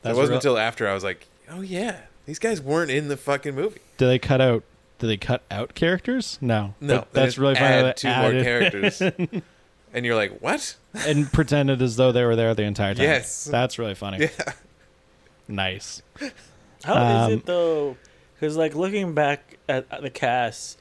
[0.02, 3.09] That's it wasn't real- until after I was like, oh yeah, these guys weren't in
[3.09, 3.81] the fucking movie.
[3.99, 4.62] Do they cut out?
[4.99, 6.39] Do they cut out characters?
[6.41, 6.75] No.
[6.81, 7.89] No, That- they that's just really funny.
[7.89, 9.01] add two they more characters.
[9.93, 10.77] and you're like, what?
[11.07, 13.05] and pretended as though they were there the entire time.
[13.05, 13.45] Yes.
[13.45, 14.18] that's really funny.
[14.20, 14.53] Yeah.
[15.49, 16.03] Nice.
[16.85, 17.97] How is Um, it though?
[18.35, 20.79] Because like looking back at, at the cast,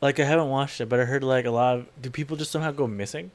[0.00, 2.50] like I haven't watched it, but I heard like a lot of do people just
[2.50, 3.30] somehow go missing?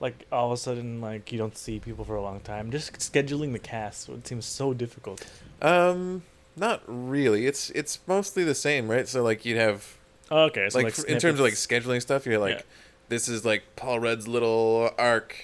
[0.00, 2.70] Like all of a sudden, like you don't see people for a long time.
[2.70, 5.26] Just scheduling the cast would seem so difficult.
[5.62, 6.22] Um,
[6.56, 7.46] not really.
[7.46, 9.06] It's it's mostly the same, right?
[9.06, 9.96] So like you'd have
[10.30, 12.62] Oh, okay, so like, like, in terms of like scheduling stuff, you're like, Yeah.
[13.08, 15.36] this is like Paul Rudd's little arc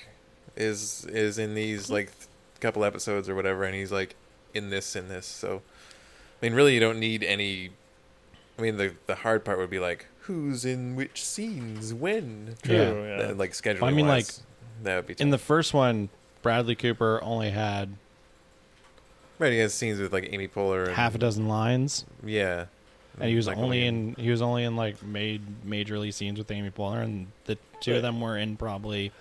[0.57, 1.93] is is in these mm-hmm.
[1.93, 2.29] like th-
[2.61, 4.17] couple episodes or whatever, and he's like
[4.55, 5.27] in this in this.
[5.27, 5.63] So,
[6.41, 7.71] I mean, really, you don't need any.
[8.59, 12.57] I mean, the the hard part would be like who's in which scenes when.
[12.63, 13.27] True, Yeah.
[13.29, 13.33] yeah.
[13.37, 13.85] Like scheduling.
[13.85, 14.43] I mean, wise.
[14.83, 16.09] That would be In the first one,
[16.43, 17.97] Bradley Cooper only had
[19.43, 19.53] right.
[19.53, 20.87] He has scenes with like Amy Poehler.
[20.87, 22.67] And, half a dozen lines, Yeah.
[23.21, 24.15] and he was Michael only oh, Ian.
[24.17, 27.93] in he was only in like made majorly scenes with Amy Poehler, and the two
[27.93, 27.97] Right.
[27.99, 29.13] of them were in probably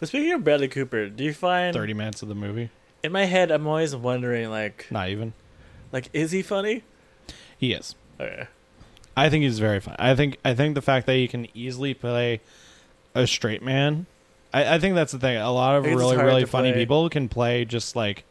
[0.00, 2.70] But speaking of Bradley Cooper, do you find thirty minutes of the movie.
[3.02, 5.32] in my head I'm always wondering like Not even.
[5.92, 6.82] like is he funny?
[7.56, 7.94] He is.
[8.20, 8.48] Okay.
[9.16, 9.94] I think he's very fun.
[9.98, 12.40] I think I think the fact that he can easily play
[13.14, 14.06] a straight man.
[14.52, 15.36] I, I think that's the thing.
[15.36, 16.80] A lot of I guess it's really hard really to funny play.
[16.82, 18.24] people can play just like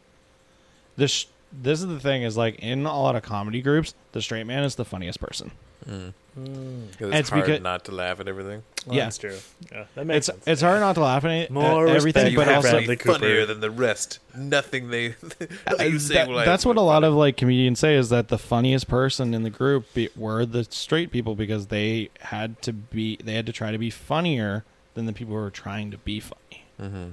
[0.96, 1.26] this.
[1.56, 4.64] This is the thing is like in a lot of comedy groups, the straight man
[4.64, 5.52] is the funniest person.
[5.88, 6.12] Mm.
[6.36, 6.98] Mm.
[6.98, 8.62] 'Cause it's, It's hard becau- not to laugh at everything.
[8.86, 9.04] Well, Yeah.
[9.04, 9.36] that's true.
[9.70, 10.44] Yeah, that makes It's sense.
[10.48, 13.18] it's hard not to laugh at it- More at everything, but also Bradley Cooper.
[13.20, 14.18] funnier than the rest.
[14.34, 15.14] Nothing they.
[15.68, 17.06] nothing you say That- will that's what a lot funny.
[17.08, 20.64] of like comedians say is that the funniest person in the group be, were the
[20.64, 24.64] straight people because they had to be they had to try to be funnier
[24.94, 26.64] than the people who were trying to be funny.
[26.80, 27.12] Mhm.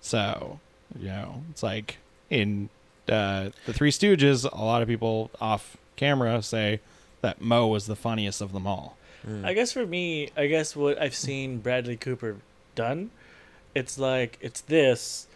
[0.00, 0.60] So
[0.98, 2.68] you know, it's like in
[3.08, 6.80] uh, the Three Stooges, a lot of people off camera say
[7.20, 8.96] that Moe was the funniest of them all.
[9.26, 9.44] Mm.
[9.44, 12.36] I guess for me, I guess what I've seen Bradley Cooper
[12.74, 13.10] done,
[13.74, 15.26] it's like it's this,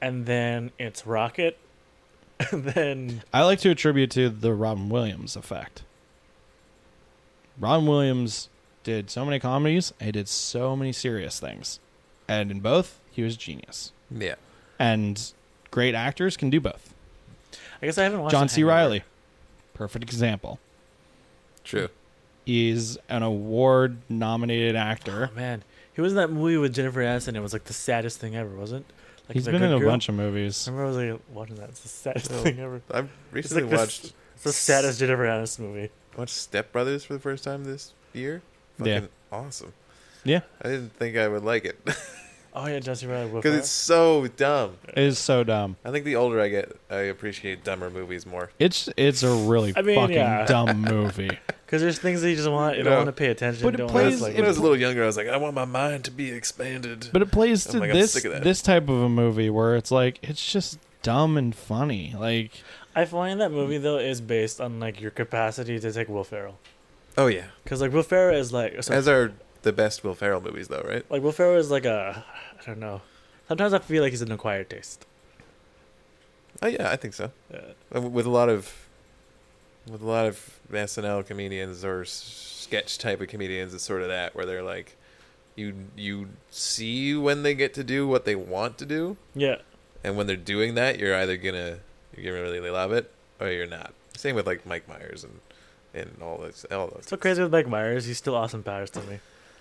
[0.00, 1.58] and then it's Rocket,
[2.50, 5.82] and then I like to attribute to the Robin Williams effect.
[7.58, 8.48] Robin Williams
[8.82, 11.80] did so many comedies, and he did so many serious things.
[12.26, 13.92] And in both, he was genius.
[14.10, 14.36] Yeah.
[14.78, 15.32] And
[15.70, 16.94] great actors can do both.
[17.82, 18.60] I guess I haven't watched John C.
[18.60, 18.76] Hangover.
[18.76, 19.02] Reilly,
[19.74, 20.58] perfect example.
[21.64, 21.88] True.
[22.44, 25.30] He's an award nominated actor.
[25.32, 25.62] Oh man,
[25.92, 27.36] he was in that movie with Jennifer Aniston.
[27.36, 28.86] It was like the saddest thing ever, wasn't?
[28.88, 28.94] it?
[29.28, 29.90] Like He's The been in Good a Girl?
[29.90, 30.66] bunch of movies.
[30.66, 31.68] I remember I was like watching that.
[31.68, 32.36] It's the saddest Oh.
[32.42, 32.82] thing ever.
[32.90, 35.90] I've recently like this- watched It's the saddest Jennifer Aniston movie.
[36.16, 38.42] watched Step Brothers for the first time this year.
[38.82, 39.02] Yeah.
[39.30, 39.72] Awesome.
[40.24, 41.78] Yeah, I didn't think I would like it
[42.54, 43.06] Oh yeah, John C.
[43.06, 43.30] Reilly.
[43.30, 44.76] Will because it's so dumb.
[44.88, 45.76] it is so dumb.
[45.84, 48.50] I think the older I get, I appreciate dumber movies more.
[48.58, 50.46] It's it's a really I mean, fucking yeah.
[50.46, 51.30] dumb movie.
[51.66, 52.76] Because there's things that you just want.
[52.76, 53.62] You don't want to pay attention.
[53.62, 55.36] But it don't plays- want when I was a little younger, I was like, I
[55.36, 57.08] want my mind to be expanded.
[57.12, 58.42] But it plays to I'm like, I'm this sick of that.
[58.42, 62.14] this type of a movie where it's like it's just dumb and funny.
[62.18, 62.50] Like
[62.96, 66.58] I find that movie though is based on like your capacity to take Will Ferrell.
[67.16, 69.32] oh yeah, Because like Will Ferrell is like so, as are
[69.62, 71.04] the best Will Ferrell movies, though, right?
[71.10, 72.24] like Will Ferrell is like a
[72.60, 73.00] I don't know.
[73.48, 75.06] Sometimes I feel like he's an acquired taste.
[76.62, 77.30] Oh yeah, I think so.
[77.52, 77.58] Uh,
[77.94, 78.86] Uh, With a lot of,
[79.90, 84.34] with a lot of SNL comedians or sketch type of comedians, it's sort of that
[84.34, 84.96] where they're like,
[85.56, 89.56] you you see when they get to do what they want to do, yeah,
[90.04, 91.78] and when they're doing that, you're either gonna
[92.16, 93.92] you're gonna really love it or you're not.
[94.16, 95.40] Same with like Mike Myers and
[95.92, 97.04] and all this all those.
[97.06, 98.04] so crazy with Mike Myers.
[98.06, 99.18] He's still awesome Powers to me.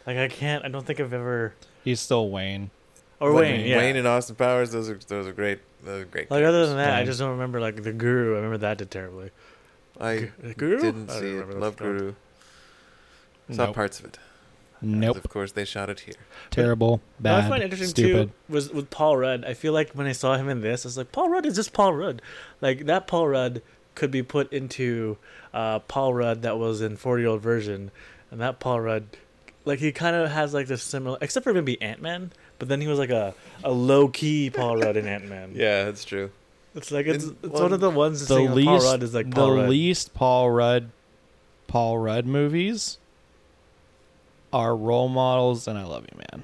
[0.10, 0.66] Like I can't.
[0.66, 1.53] I don't think I've ever.
[1.84, 2.72] he's still Wayne.
[3.20, 3.68] Or But Wayne.
[3.68, 3.78] Yeah.
[3.78, 5.60] Wayne and Austin Powers, those are those are great.
[5.84, 6.32] Those are great.
[6.32, 8.34] like other than that, I just don't remember like the Guru.
[8.34, 9.30] I remember that did terribly.
[10.01, 10.82] I Guru?
[10.82, 11.49] didn't I see it.
[11.60, 11.97] Love film.
[11.97, 12.14] Guru.
[13.51, 13.76] Saw Nope.
[13.76, 14.18] parts of it.
[14.82, 15.18] Nope.
[15.18, 16.16] Of course, they shot it here.
[16.49, 17.01] Terrible.
[17.20, 18.30] What I find interesting stupid.
[18.30, 19.43] too was with Paul Rudd.
[19.45, 21.55] I feel like when I saw him in this, I was like, Paul Rudd is
[21.55, 22.22] just Paul Rudd.
[22.62, 23.62] Like that Paul Rudd
[23.93, 25.18] could be put into
[25.53, 27.91] uh, Paul Rudd that was in Forty Year Old Virgin,
[28.32, 29.18] and that Paul Rudd,
[29.70, 32.32] like he kind of has like this similar, except for maybe Ant Man.
[32.58, 35.54] But then he was like a, a low key Paul Rudd in Ant Man.
[35.56, 36.32] Yeah, that's true.
[36.76, 39.14] it's like it's, In it's one- one of the ones The least Paul Rudd is
[39.14, 39.70] like Paul the Rudd.
[39.70, 40.90] least Paul Rudd
[41.68, 42.98] Paul Rudd movies
[44.52, 46.44] are role models and I love you man.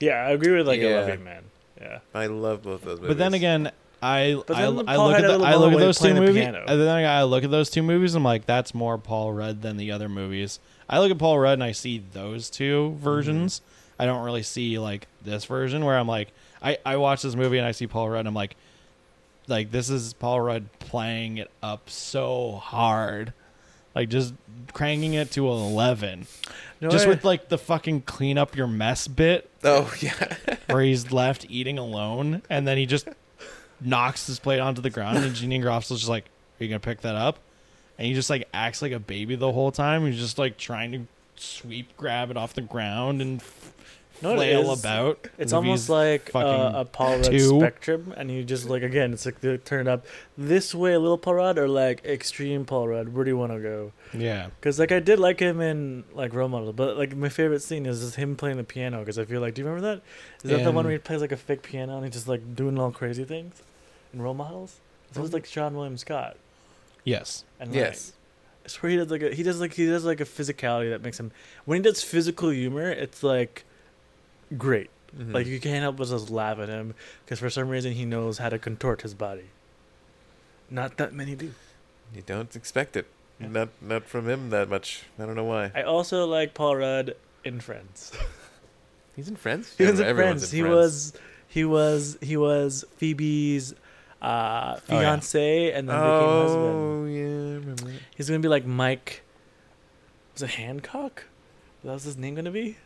[0.00, 0.96] Yeah, I agree with like I Yeah.
[1.00, 1.42] love you, man.
[1.80, 3.08] Yeah, I love both those movies.
[3.08, 3.70] But then again,
[4.02, 5.72] I But I, then I Paul look had at a the, little I look moment
[5.72, 6.42] at when he those two played the movies.
[6.42, 6.64] piano.
[6.66, 8.14] And then I look at those two movies.
[8.14, 10.58] I'm like, that's more Paul Rudd than the other movies.
[10.88, 13.02] I look at Paul Rudd and I see those two Mm-hmm.
[13.02, 13.60] versions.
[13.98, 16.28] I don't really see like this version where I'm like,
[16.62, 18.20] I I watch this movie and I see Paul Rudd.
[18.20, 18.56] and I'm like,
[19.48, 23.32] like this is Paul Rudd playing it up so hard,
[23.94, 24.34] like just
[24.74, 26.26] cranking it to eleven.
[26.80, 27.16] Know just what?
[27.16, 31.78] with like the fucking clean up your mess bit oh yeah, where he's left eating
[31.78, 33.08] alone, and then he just
[33.80, 36.26] knocks his plate onto the ground, and Janeane Garofalo's just like,
[36.60, 37.38] "Are you gonna pick that up?"
[37.98, 40.06] And he just like acts like a baby the whole time.
[40.06, 43.72] He's just like trying to sweep, grab it off the ground, and f-
[44.22, 44.80] No, it flail is.
[44.80, 45.28] about.
[45.38, 47.58] It's almost like uh, a Paul Rudd two.
[47.60, 50.04] spectrum, and you just like again, it's like they turn it up
[50.36, 53.08] this way, a little Paul Rudd, or like extreme Paul Rudd.
[53.14, 53.92] Where do you want to go?
[54.12, 54.48] yeah.
[54.60, 57.86] Because like I did like him in like Role Model, but like my favorite scene
[57.86, 59.00] is just him playing the piano.
[59.00, 60.02] Because I feel like, do you remember that?
[60.44, 62.54] Is that the one where he plays like a fake piano and he's just like
[62.54, 63.62] doing all crazy things
[64.12, 64.80] in Role Models?
[65.14, 66.36] It was like Seann William Scott,
[67.06, 67.44] Yes.
[67.60, 68.08] and yes.
[68.08, 70.90] like, it's where he does like a, he does like he does like a physicality
[70.90, 71.30] that makes him
[71.64, 73.64] when he does physical humor, it's like
[74.58, 74.90] great.
[75.16, 75.32] Mhm.
[75.32, 76.94] Like you can't help but just laugh at him
[77.24, 79.50] because for some reason he knows how to contort his body.
[80.68, 81.52] Not that many do.
[82.14, 83.06] you don't expect it.
[83.40, 83.48] Yeah.
[83.48, 85.04] Not not from him that much.
[85.18, 85.70] I don't know why.
[85.74, 88.12] I also like Paul Rudd in Friends.
[89.14, 89.74] He's in Friends.
[89.78, 90.52] He was in Everyone's Friends.
[90.52, 91.12] He was
[91.48, 93.74] he was he was Phoebe's
[94.22, 95.12] uh, Oh, yeah.
[95.12, 96.74] and then became husband.
[96.74, 97.22] Oh yeah,
[97.60, 97.84] remember.
[97.84, 98.00] that.
[98.16, 99.22] He's gonna be like Mike.
[100.34, 101.24] Was it Hancock?
[101.84, 102.76] That was his name gonna be.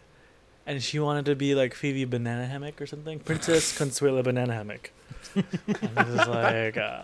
[0.67, 3.19] And she wanted to be like Phoebe Banana Hammock or something.
[3.21, 4.93] Princess Consuela Banana Hammock.
[5.35, 7.03] and it was like, uh,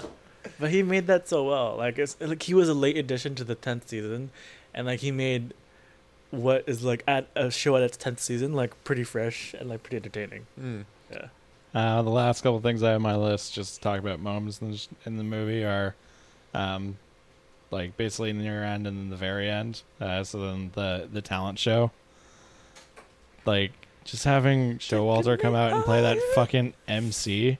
[0.61, 1.77] but he made that so well.
[1.77, 4.31] Like it's like he was a late addition to the tenth season,
[4.75, 5.55] and like he made
[6.31, 9.83] what is like at a show at its tenth season like pretty fresh and like
[9.83, 10.47] pretty entertaining.
[10.61, 10.85] Mm.
[11.11, 11.27] Yeah.
[11.77, 14.63] Uh, the last couple things I have on my list, just to talk about moments
[14.63, 15.95] in the, in the movie, are
[16.55, 16.97] um,
[17.71, 19.83] like basically near end and then the very end.
[20.01, 21.91] Uh, so then the the talent show,
[23.45, 23.73] like
[24.05, 27.59] just having Showalter come out and play that fucking MC,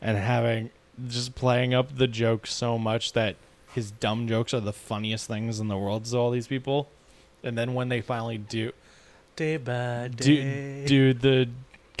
[0.00, 0.70] and having
[1.06, 3.36] just playing up the joke so much that
[3.72, 6.88] his dumb jokes are the funniest things in the world to all these people,
[7.44, 8.72] and then when they finally do
[9.36, 10.84] Day by do, day.
[10.84, 11.48] do the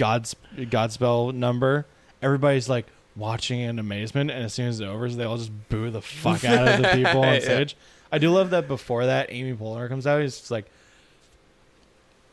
[0.02, 1.86] God's Godspell number,
[2.20, 5.90] everybody's like watching in amazement, and as soon as it's over, they all just boo
[5.90, 7.40] the fuck out of the people on Yeah.
[7.40, 7.76] stage.
[8.10, 10.20] I do love that before that, Amy Poehler comes out.
[10.20, 10.66] He's just like,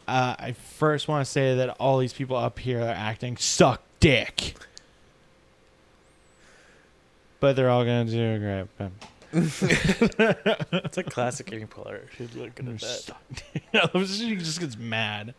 [0.07, 3.83] uh, I first want to say that all these people up here are acting suck
[3.99, 4.55] dick,
[7.39, 8.67] but they're all gonna do a great.
[8.79, 8.91] but
[10.83, 12.01] It's a classic Amy Poehler.
[12.17, 12.79] She's they're at that.
[12.81, 13.21] suck
[13.93, 14.07] dick.
[14.07, 15.35] she just gets mad.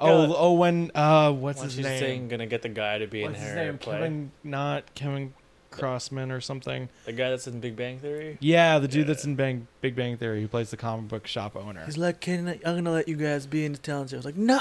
[0.00, 1.98] Yeah, Oh, like- oh, when uh, what's When his she's name?
[1.98, 3.78] saying gonna get the guy to be What's in his her name?
[3.78, 3.94] play.
[3.96, 5.34] Kevin, not Kevin
[5.70, 6.88] Crossman or something.
[7.04, 8.38] The guy that's in Big Bang Theory.
[8.40, 9.04] Yeah, the dude Yeah.
[9.14, 11.84] that's in Bang, Big Bang Theory who plays the comic book shop owner.
[11.84, 14.18] He's like, "Can I, I'm gonna let you guys be in the talent show?" I
[14.18, 14.58] was like, "No."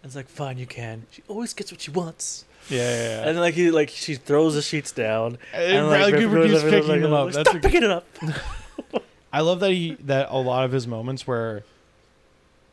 [0.00, 2.44] And it's like, "Fine, you can." She always gets what she wants.
[2.70, 3.28] Yeah, yeah, yeah.
[3.30, 5.38] And like he like she throws the sheets down.
[5.52, 7.24] And like, Bradley Griffin Cooper goes keeps over to picking like, them up.
[7.26, 8.06] like, That's Stop a- picking it up.
[9.32, 11.64] I love that he that a lot of his moments where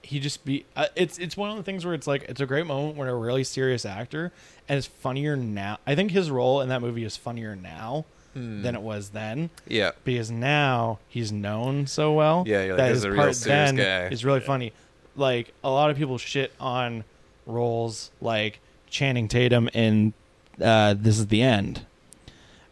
[0.06, 2.46] he just be uh, it's it's one of the things where it's like it's a
[2.46, 4.32] great moment when a really serious actor
[4.70, 5.80] and it's funnier now.
[5.86, 8.64] I think his role in that movie is funnier now Hmm.
[8.64, 9.92] than it was then Yeah.
[10.04, 12.44] because now he's known so well.
[12.46, 14.08] Yeah, you're like, that his a real part serious then guy.
[14.14, 14.46] is really Yeah.
[14.46, 14.74] funny.
[15.16, 17.06] Like a lot of people shit on
[17.46, 20.14] roles like Channing Tatum in
[20.62, 21.86] uh, This Is the End.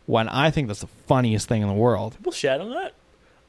[0.06, 2.16] When I think that's the funniest thing in the world.
[2.18, 2.94] People shat on that.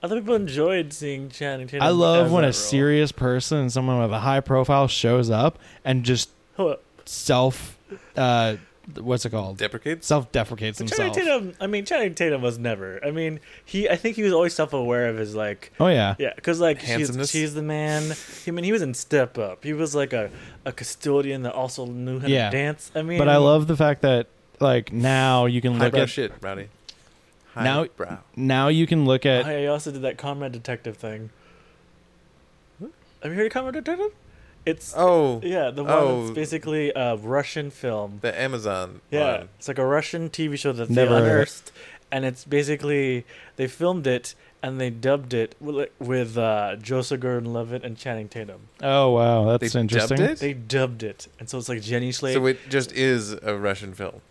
[0.04, 1.82] Other people enjoyed seeing Channing Tatum.
[1.86, 2.52] I love when a role.
[2.52, 6.28] serious person and someone with a high profile shows up and just
[6.58, 6.76] Hold
[7.06, 7.78] self,
[8.14, 8.56] uh,
[9.00, 9.56] what's it called?
[9.56, 10.06] Deprecates.
[10.06, 11.14] Self deprecates But Channing.
[11.14, 11.54] Tatum.
[11.58, 13.02] I mean, Channing Tatum was never.
[13.02, 13.88] I mean, he.
[13.88, 15.72] I think he was always self-aware of his like.
[15.80, 18.12] Oh yeah, Yeah, because like she's, she's the man.
[18.46, 19.64] I mean, he was in Step Up.
[19.64, 20.30] He was like a,
[20.66, 22.50] a custodian that also knew how Yeah.
[22.50, 22.92] to dance.
[22.94, 24.26] I mean, but I love the fact that
[24.60, 26.68] like now you can look at shit, Rowdy.
[27.56, 28.18] Now- Highbrow.
[28.36, 31.30] now you can look at I also did that Comrade Detective thing.
[33.22, 34.12] Have you heard of Comrade Detective?
[34.66, 36.22] It's Oh, yeah, the one Oh.
[36.22, 38.18] that's basically a Russian film.
[38.22, 39.00] the Amazon.
[39.10, 39.48] Yeah, one.
[39.58, 41.72] it's like a Russian TV show that Never they heard of unearthed,
[42.10, 43.26] and it's basically
[43.56, 48.68] they filmed it and they dubbed it with, with uh, Joseph Gordon-Levitt and Channing Tatum.
[48.82, 50.16] oh wow that's They interesting.
[50.16, 50.38] dubbed it?
[50.38, 52.32] They dubbed it, and so it's like Jenny Slate.
[52.34, 54.22] So it just is a Russian film,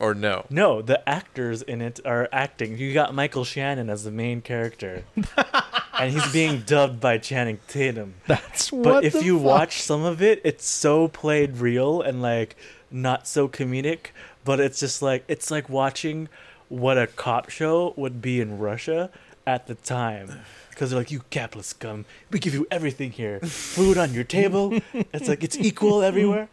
[0.00, 0.46] or no?
[0.50, 2.78] no, the actors in it are acting.
[2.78, 5.04] You got Michael Shannon as the main character,
[5.98, 8.14] and he's being dubbed by Channing Tatum.
[8.26, 8.82] That's what.
[8.84, 9.46] But if the you fuck?
[9.46, 12.56] watch some of it, it's so played real and like
[12.90, 14.06] not so comedic.
[14.44, 16.28] But it's just like it's like watching
[16.68, 19.10] what a cop show would be in Russia
[19.46, 20.40] at the time.
[20.70, 24.80] Because they're like, you capitalist scum, we give you everything here, food on your table.
[25.12, 26.48] It's like it's equal everywhere.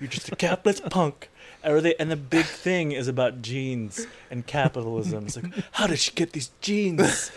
[0.00, 1.28] You're just a capitalist punk.
[1.64, 5.26] Or they, and the big thing is about genes and capitalism.
[5.26, 7.32] It's like, how did she get these genes?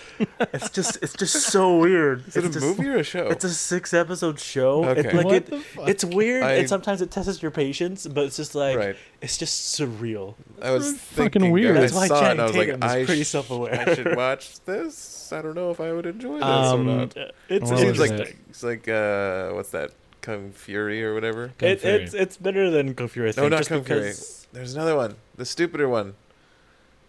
[0.53, 2.27] It's just, it's just so weird.
[2.27, 3.27] Is it It's a just- movie or a show?
[3.27, 4.85] it's a six episode show.
[4.85, 5.01] Okay.
[5.01, 5.89] It's like What it, the fuck?
[5.89, 8.95] it's weird I- and sometimes it tests your patience, but it's just like right.
[9.21, 10.35] it's just surreal.
[10.61, 11.77] I was Really fucking thinking, weird.
[11.77, 13.85] I That's why saw it Channing and I was like, is I pretty sh- self-aware.
[13.89, 15.33] I should watch this.
[15.33, 17.17] I don't know if I would enjoy this Um, or not.
[17.49, 19.91] It's What It seems like it's like uh, what's that?
[20.21, 21.51] Kung Fury or whatever.
[21.57, 22.03] Kung it, Fury.
[22.03, 23.29] it's it's better than Kung Fury.
[23.29, 24.13] I No, not just Kung Fury.
[24.53, 26.15] There's another one, the stupider one,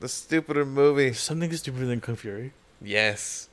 [0.00, 1.04] the stupider movie.
[1.06, 2.52] there's something stupider than Kung Fury.
[2.80, 3.48] Yes,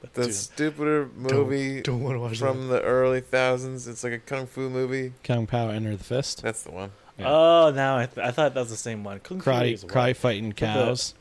[0.00, 3.86] But the dude, stupider movie don't want to watch from the early thousands.
[3.86, 5.12] It's like a kung fu movie.
[5.22, 6.42] Kung Pao Enter the Fist.
[6.42, 6.90] That's the one.
[7.18, 7.26] Yeah.
[7.30, 9.20] Oh, now I, th- I thought that was the same one.
[9.20, 10.16] Kung Fury Karate, is karate wild.
[10.16, 11.12] fighting the-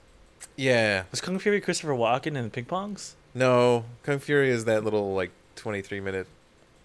[0.56, 1.04] Yeah.
[1.12, 3.14] Was Kung Fury Christopher Walken in the ping pongs?
[3.36, 6.28] No, Kung Fury is that little like 23 minute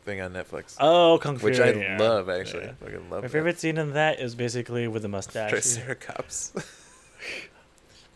[0.07, 1.47] thing on Netflix, Oh, Kung Fu.
[1.47, 1.99] which I yeah.
[1.99, 2.65] love actually.
[2.65, 2.71] Yeah.
[2.81, 3.31] I fucking love My that.
[3.31, 5.51] favorite scene in that is basically with the mustache.
[5.51, 6.55] Triceratops.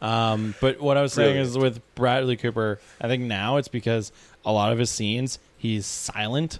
[0.02, 4.12] Um, but what I was saying is with Bradley Cooper, I think now it's because
[4.46, 6.58] a lot of his scenes he's silent,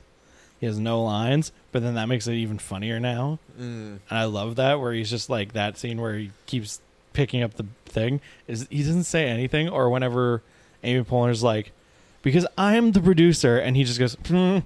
[0.58, 3.38] he has no lines, but then that makes it even funnier now.
[3.58, 3.62] mm.
[3.62, 6.82] And I love that where he's just like that scene where he keeps
[7.14, 10.42] picking up the thing is he doesn't say anything or whenever
[10.84, 11.72] Amy Poehler's like
[12.20, 14.58] because I'm the producer and he just goes hmm.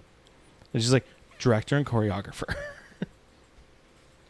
[0.75, 1.07] And she's like
[1.39, 2.55] director and choreographer.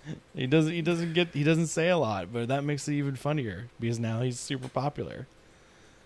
[0.36, 3.16] he doesn't he doesn't get he doesn't say a lot, but that makes it even
[3.16, 5.26] funnier because now he's super popular.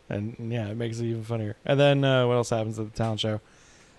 [0.08, 1.56] And yeah, it makes it even funnier.
[1.66, 3.40] And then uh, what else happens at the talent show?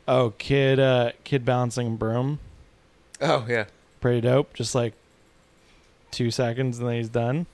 [0.07, 2.39] Oh, kid uh kid balancing broom
[3.21, 3.65] Oh yeah.
[3.99, 4.53] pretty dope.
[4.53, 4.93] Just like
[6.11, 7.45] two seconds and then he's done.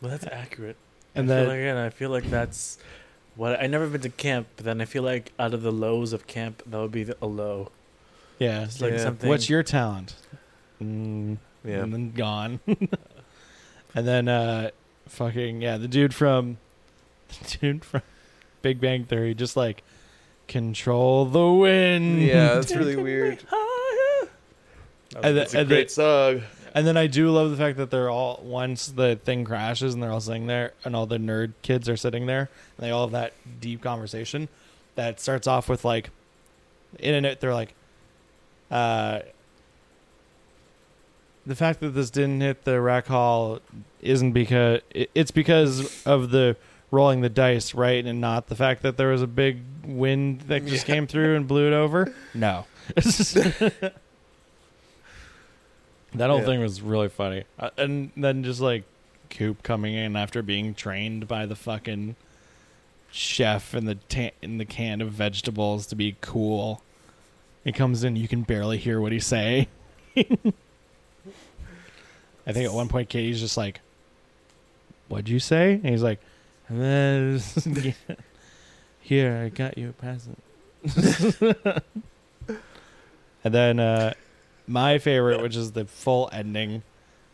[0.00, 0.76] Well, that's accurate.
[1.14, 2.78] And I feel then like, again, I feel like that's
[3.34, 6.12] what I never been to camp, but then I feel like out of the lows
[6.12, 7.70] of camp, that would be the, a low.
[8.42, 8.98] Yeah, It's like Yeah.
[8.98, 9.28] something.
[9.28, 10.14] what's your talent?
[10.82, 11.82] Mm, Yeah.
[11.82, 12.60] and then gone.
[13.94, 14.70] and then uh,
[15.08, 16.58] fucking yeah, the dude from
[17.28, 18.02] the dude from
[18.62, 19.82] Big Bang Theory just like
[20.48, 22.20] control the wind.
[22.22, 23.38] Yeah, that's really weird.
[25.14, 26.42] And That's the- a and the- great song.
[26.74, 30.02] And then I do love the fact that they're all once the thing crashes and
[30.02, 33.02] they're all sitting there and all the nerd kids are sitting there and they all
[33.02, 34.48] have that deep conversation
[34.94, 36.08] that starts off with like
[36.98, 37.74] in it they're like
[38.72, 39.20] uh
[41.46, 43.58] the fact that this didn't hit the rack hall
[44.00, 46.56] isn't because it's because of the
[46.90, 50.64] rolling the dice right and not the fact that there was a big wind that
[50.66, 50.94] just Yeah.
[50.94, 52.64] came through and blew it over no
[56.14, 56.44] that whole Yeah.
[56.44, 58.84] thing was really funny uh, and then just like
[59.30, 62.16] coop coming in after being trained by the fucking
[63.10, 66.82] chef in the ta- in the can of vegetables to be cool
[67.64, 69.66] he comes in you can barely hear what he's saying
[72.46, 73.80] I think at one point Katie's just like,
[75.08, 76.20] "What'd you say?" And he's like,
[79.00, 80.42] "Here, I got you a present."
[83.44, 84.14] and then uh,
[84.66, 86.82] my favorite, which is the full ending,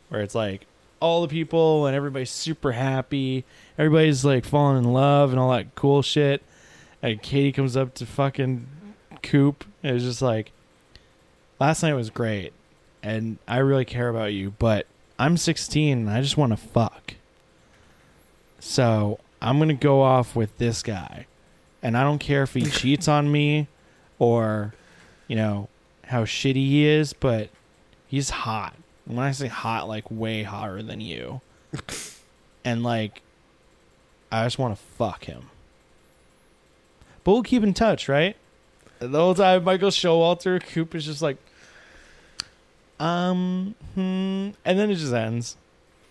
[0.09, 0.67] where it's like
[1.01, 3.45] all the people and everybody's super happy,
[3.79, 6.43] everybody's like falling in love and all that cool shit.
[7.01, 8.67] And Katie comes up to fucking
[9.23, 9.65] Coop.
[9.83, 10.53] It was just like,
[11.61, 12.53] last night was great,
[13.03, 14.87] and I really care about you, but
[15.19, 17.15] I'm 16 and I just want to fuck.
[18.61, 21.27] So I'm gonna go off with this guy,
[21.83, 23.69] and I don't care if he cheats on me,
[24.19, 24.75] or,
[25.27, 25.69] you know,
[26.05, 27.51] how shitty he is, but
[28.07, 28.75] he's hot.
[29.07, 31.41] And when I say hot, like way hotter than you,
[32.65, 33.23] and like,
[34.31, 35.51] I just want to fuck him.
[37.25, 38.37] But we'll keep in touch, right?
[39.01, 41.37] The whole time, Michael Showalter, Coop is just like,
[43.01, 44.01] um, hmm,
[44.65, 45.57] and then it just ends.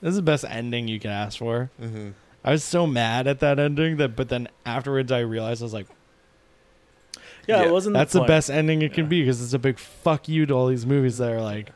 [0.01, 1.69] This is the best ending you can ask for.
[1.79, 2.09] hmm
[2.45, 5.73] I was so mad at that ending that, but then afterwards I realized I was
[5.73, 5.87] like,
[7.45, 7.95] Yeah, Yeah, it wasn't.
[7.95, 8.27] that's the point.
[8.29, 9.09] best ending it can Yeah.
[9.09, 11.71] be because it's a big fuck you to all these movies that are like,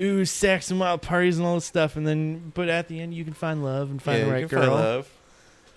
[0.00, 3.14] ooh, sex and wild parties and all this stuff, and then but at the end
[3.14, 5.10] you can find love and find yeah, the you right can girl find love.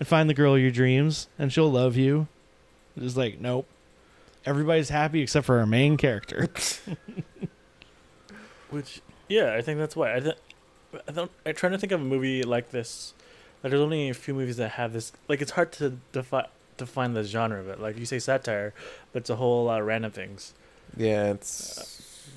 [0.00, 2.26] and find the girl of your dreams, and she'll love you.
[2.96, 3.68] It's just like nope,
[4.44, 6.48] everybody's happy except for our main character.
[8.70, 10.16] Which, yeah, I think that's why.
[10.16, 10.36] I, th-
[11.08, 11.30] I don't.
[11.44, 13.14] I'm trying to think of a movie like this.
[13.62, 15.12] Like, there's only a few movies that have this.
[15.28, 17.80] Like, it's hard to defi- define the genre of it.
[17.80, 18.72] Like you say, satire,
[19.12, 20.54] but it's a whole lot of random things.
[20.96, 22.28] Yeah, it's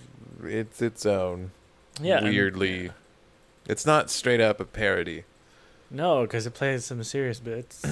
[0.44, 1.52] it's its own
[2.02, 2.92] Yeah, and- weirdly.
[3.66, 5.24] It's not straight up a parody.
[5.90, 7.82] No, because it plays some serious bits.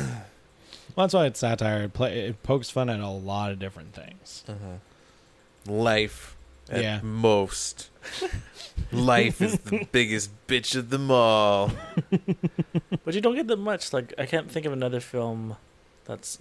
[0.96, 1.84] Well, that's why it's satire.
[1.84, 4.44] It, play, it pokes fun at a lot of different things.
[4.48, 5.72] Uh-huh.
[5.72, 6.36] Life
[6.70, 7.00] at Yeah.
[7.02, 7.90] most.
[8.92, 11.72] Life is the biggest bitch of them all.
[13.06, 13.94] but you don't get that much.
[13.94, 15.58] Like I can't think of another film
[16.06, 16.40] that's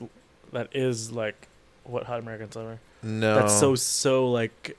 [0.53, 1.48] that is like
[1.84, 2.80] Wet Hot American Summer.
[3.03, 4.78] No, That's so so like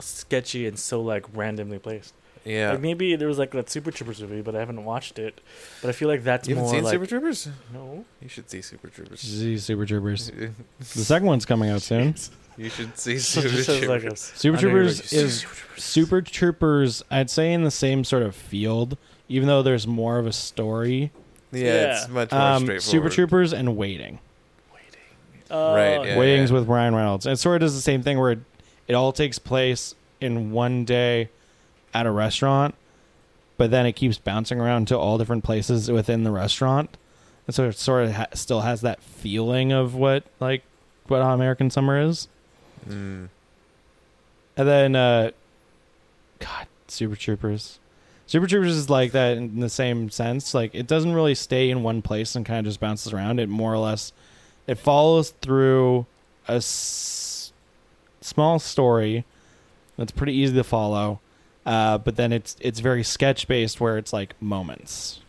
[0.00, 2.14] sketchy and so like randomly placed.
[2.44, 2.72] Yeah.
[2.72, 5.40] Like maybe there was like that Super Troopers movie, but I haven't watched it.
[5.82, 7.48] But I feel like that's you haven't more seen like Super Troopers?
[7.72, 8.04] no.
[8.20, 9.20] You should see Super Troopers.
[9.20, 10.30] See Super Troopers.
[10.78, 12.14] The second one's coming out soon.
[12.56, 14.32] you should see Super just as like Troopers.
[14.32, 17.02] a Super I know you're Troopers like, is Super Troopers.
[17.10, 18.96] I'd say in the same sort of field,
[19.28, 21.10] even though there's more of a story.
[21.52, 22.82] yeah, it's much more Um, straightforward.
[22.82, 24.18] Super Troopers and Waiting.
[25.52, 26.18] Oh, Right, yeah.
[26.18, 27.26] Waiting's with Ryan Reynolds.
[27.26, 28.38] It sort of does the same thing where it,
[28.86, 31.28] it all takes place in one day
[31.92, 32.74] at a restaurant,
[33.56, 36.96] but then it keeps bouncing around to all different places within the restaurant.
[37.46, 40.62] And so it sort of ha- still has that feeling of what like
[41.08, 42.28] what American Summer is.
[42.88, 43.28] Mm.
[44.56, 45.30] And then, uh,
[46.38, 47.78] God, Super Troopers.
[48.26, 50.54] Super Troopers is like that in the same sense.
[50.54, 53.40] Like it doesn't really stay in one place and kind of just bounces around.
[53.40, 54.12] It more or less,
[54.66, 56.06] it follows through
[56.46, 57.52] a s-
[58.20, 59.24] small story
[59.96, 61.20] that's pretty easy to follow.
[61.66, 65.20] Uh, but then it's it's very sketch based, where it's like moments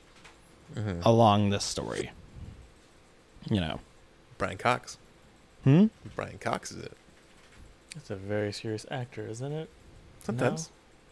[0.76, 1.02] Mhm.
[1.06, 2.12] along this story.
[3.50, 3.80] You know.
[4.38, 4.98] Brian Cox.
[5.66, 5.88] Hmm.
[6.16, 6.94] Brian Cox is it.
[7.96, 9.70] It's a very serious actor, isn't it?
[10.24, 10.70] Sometimes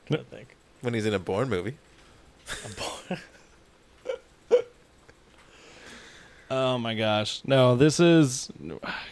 [0.10, 0.20] No?
[0.20, 0.56] I think.
[0.82, 1.78] when he's in a Bourne movie.
[2.66, 3.18] A boy-
[6.52, 7.42] Oh my gosh.
[7.46, 8.50] No, this is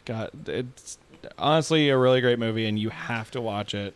[0.05, 0.97] God, it's
[1.37, 3.93] honestly a really great movie and you have to watch it.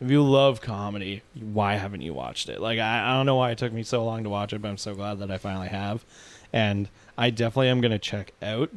[0.00, 2.60] If you love comedy, why haven't you watched it?
[2.60, 4.68] Like I, I don't know why it took me so long to watch it, but
[4.68, 6.04] I'm so glad that I finally have.
[6.52, 8.70] And I definitely am gonna check out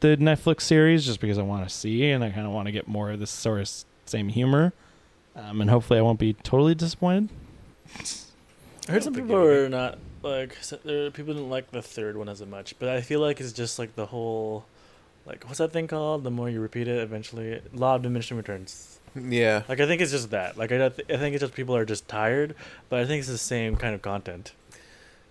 [0.00, 2.72] the Netflix series just because I want to see and I kind of want to
[2.72, 3.70] get more of this sort of
[4.04, 4.72] same humor.
[5.34, 7.28] Um, and hopefully I won't be totally disappointed.
[8.88, 11.10] I heard some people were not like s- there.
[11.10, 13.96] People didn't like the third one as much, but I feel like it's just like
[13.96, 14.64] the whole,
[15.26, 16.24] like what's that thing called?
[16.24, 18.95] The more you repeat it, eventually, law of diminishing returns.
[19.16, 19.62] Yeah.
[19.68, 20.56] Like I think it's just that.
[20.58, 22.54] Like I, don't th- I think it's just people are just tired,
[22.88, 24.52] but I think it's the same kind of content.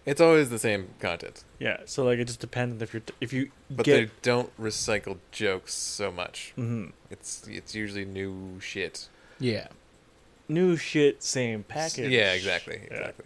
[0.06, 1.78] It's always the same content, Yeah.
[1.86, 3.98] So like it just depends if you're t- if you but get.
[4.08, 6.54] they don't recycle jokes so much.
[6.58, 6.92] Mhm.
[7.10, 9.08] It's it's usually new shit.
[9.40, 9.68] Yeah.
[10.48, 12.12] New shit, same package.
[12.12, 12.98] Yeah, exactly, Yeah.
[12.98, 13.26] exactly.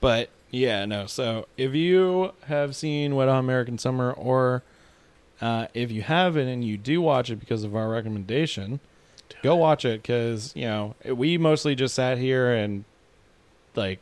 [0.00, 1.06] But yeah, no.
[1.06, 4.62] So if you have seen Wet Hot American Summer, or
[5.40, 8.80] uh, if you haven't and you do watch it because of our recommendation,
[9.44, 12.84] go watch it because you know we mostly just sat here and
[13.76, 14.00] like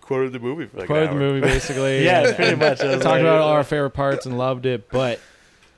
[0.00, 2.02] Quoted the movie for like quoted the movie basically.
[2.04, 2.78] Yeah, and pretty much.
[2.78, 5.20] Talked like- about all our favorite parts and loved it, but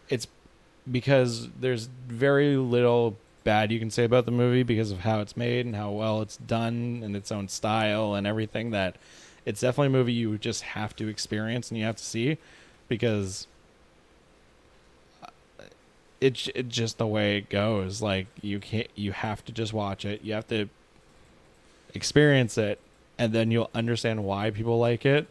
[0.08, 0.28] it's
[0.90, 5.36] because there's very little bad you can say about the movie because of how it's
[5.36, 8.96] made and how well it's done and its own style and everything that
[9.44, 12.38] it's definitely a movie you just have to experience and you have to see
[12.86, 13.48] because
[16.20, 20.04] it's it just the way it goes like you can't you have to just watch
[20.04, 20.68] it you have to
[21.94, 22.78] experience it
[23.18, 25.26] and then you'll understand why people like it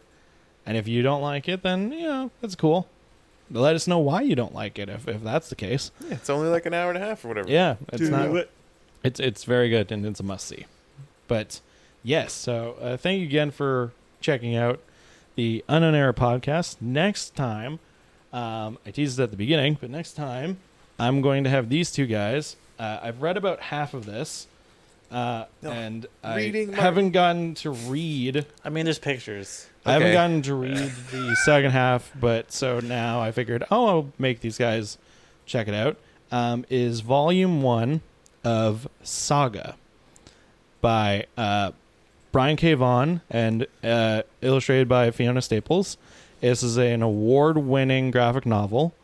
[0.66, 2.88] and if you don't like it then you know that's cool
[3.50, 6.30] let us know why you don't like it if, if that's the case Yeah, it's
[6.30, 7.48] only like an hour and a half or whatever.
[7.48, 8.46] yeah it's Do not
[9.02, 10.66] it's it's very good and it's a must see.
[11.26, 11.60] But
[12.02, 14.80] yes, so uh, thank you again for checking out
[15.36, 16.76] the Unknown Error podcast.
[16.82, 17.78] Next time,
[18.30, 20.58] um, I teased it at the beginning, but next time
[21.00, 22.56] I'm going to have these two guys.
[22.78, 24.46] Uh, I've read about half of this,
[25.10, 26.80] uh, No, and I reading, Mark.
[26.80, 28.46] haven't gotten to read.
[28.64, 29.66] I mean, there's pictures.
[29.84, 30.14] I haven't Okay.
[30.14, 34.58] gotten to read the second half, but so now I figured, oh, I'll make these
[34.58, 34.98] guys
[35.46, 35.96] check it out.
[36.30, 38.02] Um, is volume one
[38.44, 39.74] of Saga
[40.80, 41.72] by uh,
[42.32, 42.74] Brian K.
[42.74, 45.96] Vaughan and uh, illustrated by Fiona Staples.
[46.40, 48.94] This is an award winning graphic novel.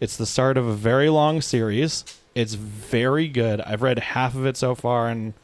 [0.00, 2.04] It's the start of a very long series.
[2.34, 3.60] It's very good.
[3.60, 5.34] I've read half of it so far, and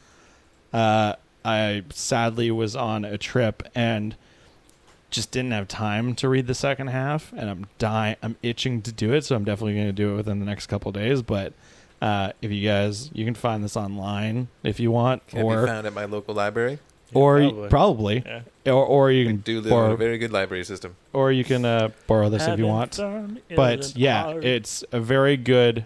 [0.73, 1.13] uh,
[1.45, 4.15] I sadly was on a trip and
[5.09, 8.15] just didn't have time to read the second half, and I'm dying.
[8.23, 10.67] I'm itching to do it, so I'm definitely going to do it within the next
[10.67, 11.21] couple days.
[11.21, 11.53] But
[12.01, 15.67] uh, if you guys, you can find this online if you want, Can be or
[15.67, 16.79] found at my local library.
[17.13, 18.21] Or you- probably.
[18.21, 18.23] probably,
[18.65, 18.71] Yeah.
[18.73, 20.95] or or you can do live in borrow, a very good library system.
[21.13, 22.97] or you can uh, borrow this if you want.
[23.55, 24.43] But yeah, hard.
[24.45, 25.85] it's a very good,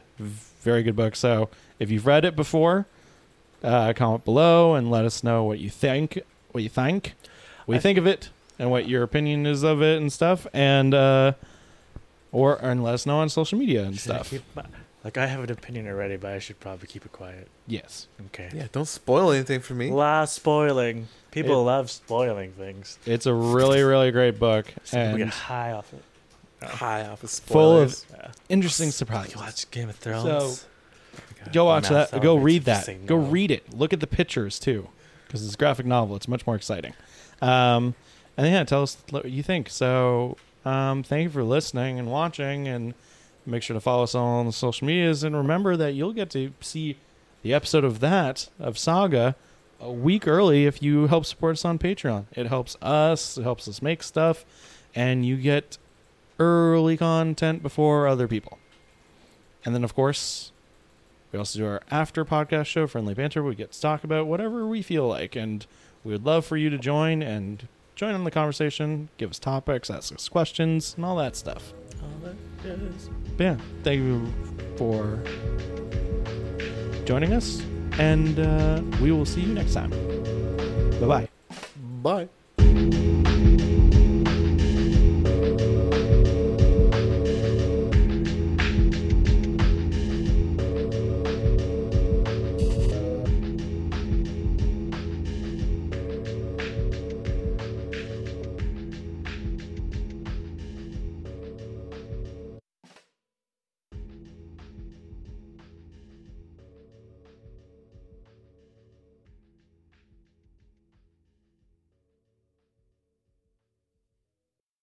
[0.64, 1.16] very good book.
[1.16, 1.50] So
[1.80, 2.86] if you've read it before,
[3.64, 6.20] uh, comment below and let us know what you think.
[6.52, 7.14] What you think,
[7.66, 8.30] what you I think of it,
[8.60, 10.46] and what your opinion is of it and stuff.
[10.54, 11.34] And uh,
[12.32, 14.30] or and let us know on social media and Should stuff.
[14.32, 14.66] keep my-
[15.04, 17.48] like I have an opinion already, but I should probably keep it quiet.
[17.66, 18.50] yes, Okay.
[18.54, 19.90] Yeah, don't spoil anything for me.
[19.90, 21.08] La spoiling.
[21.32, 23.00] People It- love spoiling things.
[23.06, 26.04] it's a really, really great book Some people get high off it.
[26.66, 28.28] High off of Full of- Yeah.
[28.50, 29.36] interesting You surprises.
[29.36, 30.66] watch Game of Thrones.
[31.54, 32.22] Go watch that.
[32.22, 32.88] Go read that.
[33.08, 33.26] Go no.
[33.26, 33.74] read it.
[33.76, 34.90] Look at the pictures too,
[35.26, 36.16] because it's a graphic novel.
[36.16, 36.94] It's much more exciting.
[37.42, 37.96] Um,
[38.38, 39.70] and yeah, tell us what you think.
[39.70, 42.94] So, um, thank you for listening and watching, and
[43.46, 45.24] make sure to follow us on the social medias.
[45.24, 46.98] And remember that you'll get to see
[47.42, 49.36] the episode of that of Saga
[49.82, 52.26] a week early if you help support us on Patreon.
[52.34, 53.38] It helps us.
[53.38, 54.46] It helps us make stuff,
[54.96, 55.78] and you get
[56.40, 58.58] early content before other people.
[59.66, 60.52] And then, of course,
[61.32, 63.44] we also do our after podcast show, Friendly Banter.
[63.44, 65.36] We get to talk about whatever we feel like.
[65.36, 65.66] And
[66.04, 69.90] we would love for you to join and join in the conversation, give us topics,
[69.90, 71.74] ask us questions, and all that stuff.
[72.02, 72.10] All
[72.64, 74.34] that is- But yeah, thank you
[74.78, 75.20] for
[77.06, 77.62] joining us.
[78.00, 79.92] And uh, we will see you next time.
[81.00, 81.28] Bye bye.
[82.02, 82.30] Bye.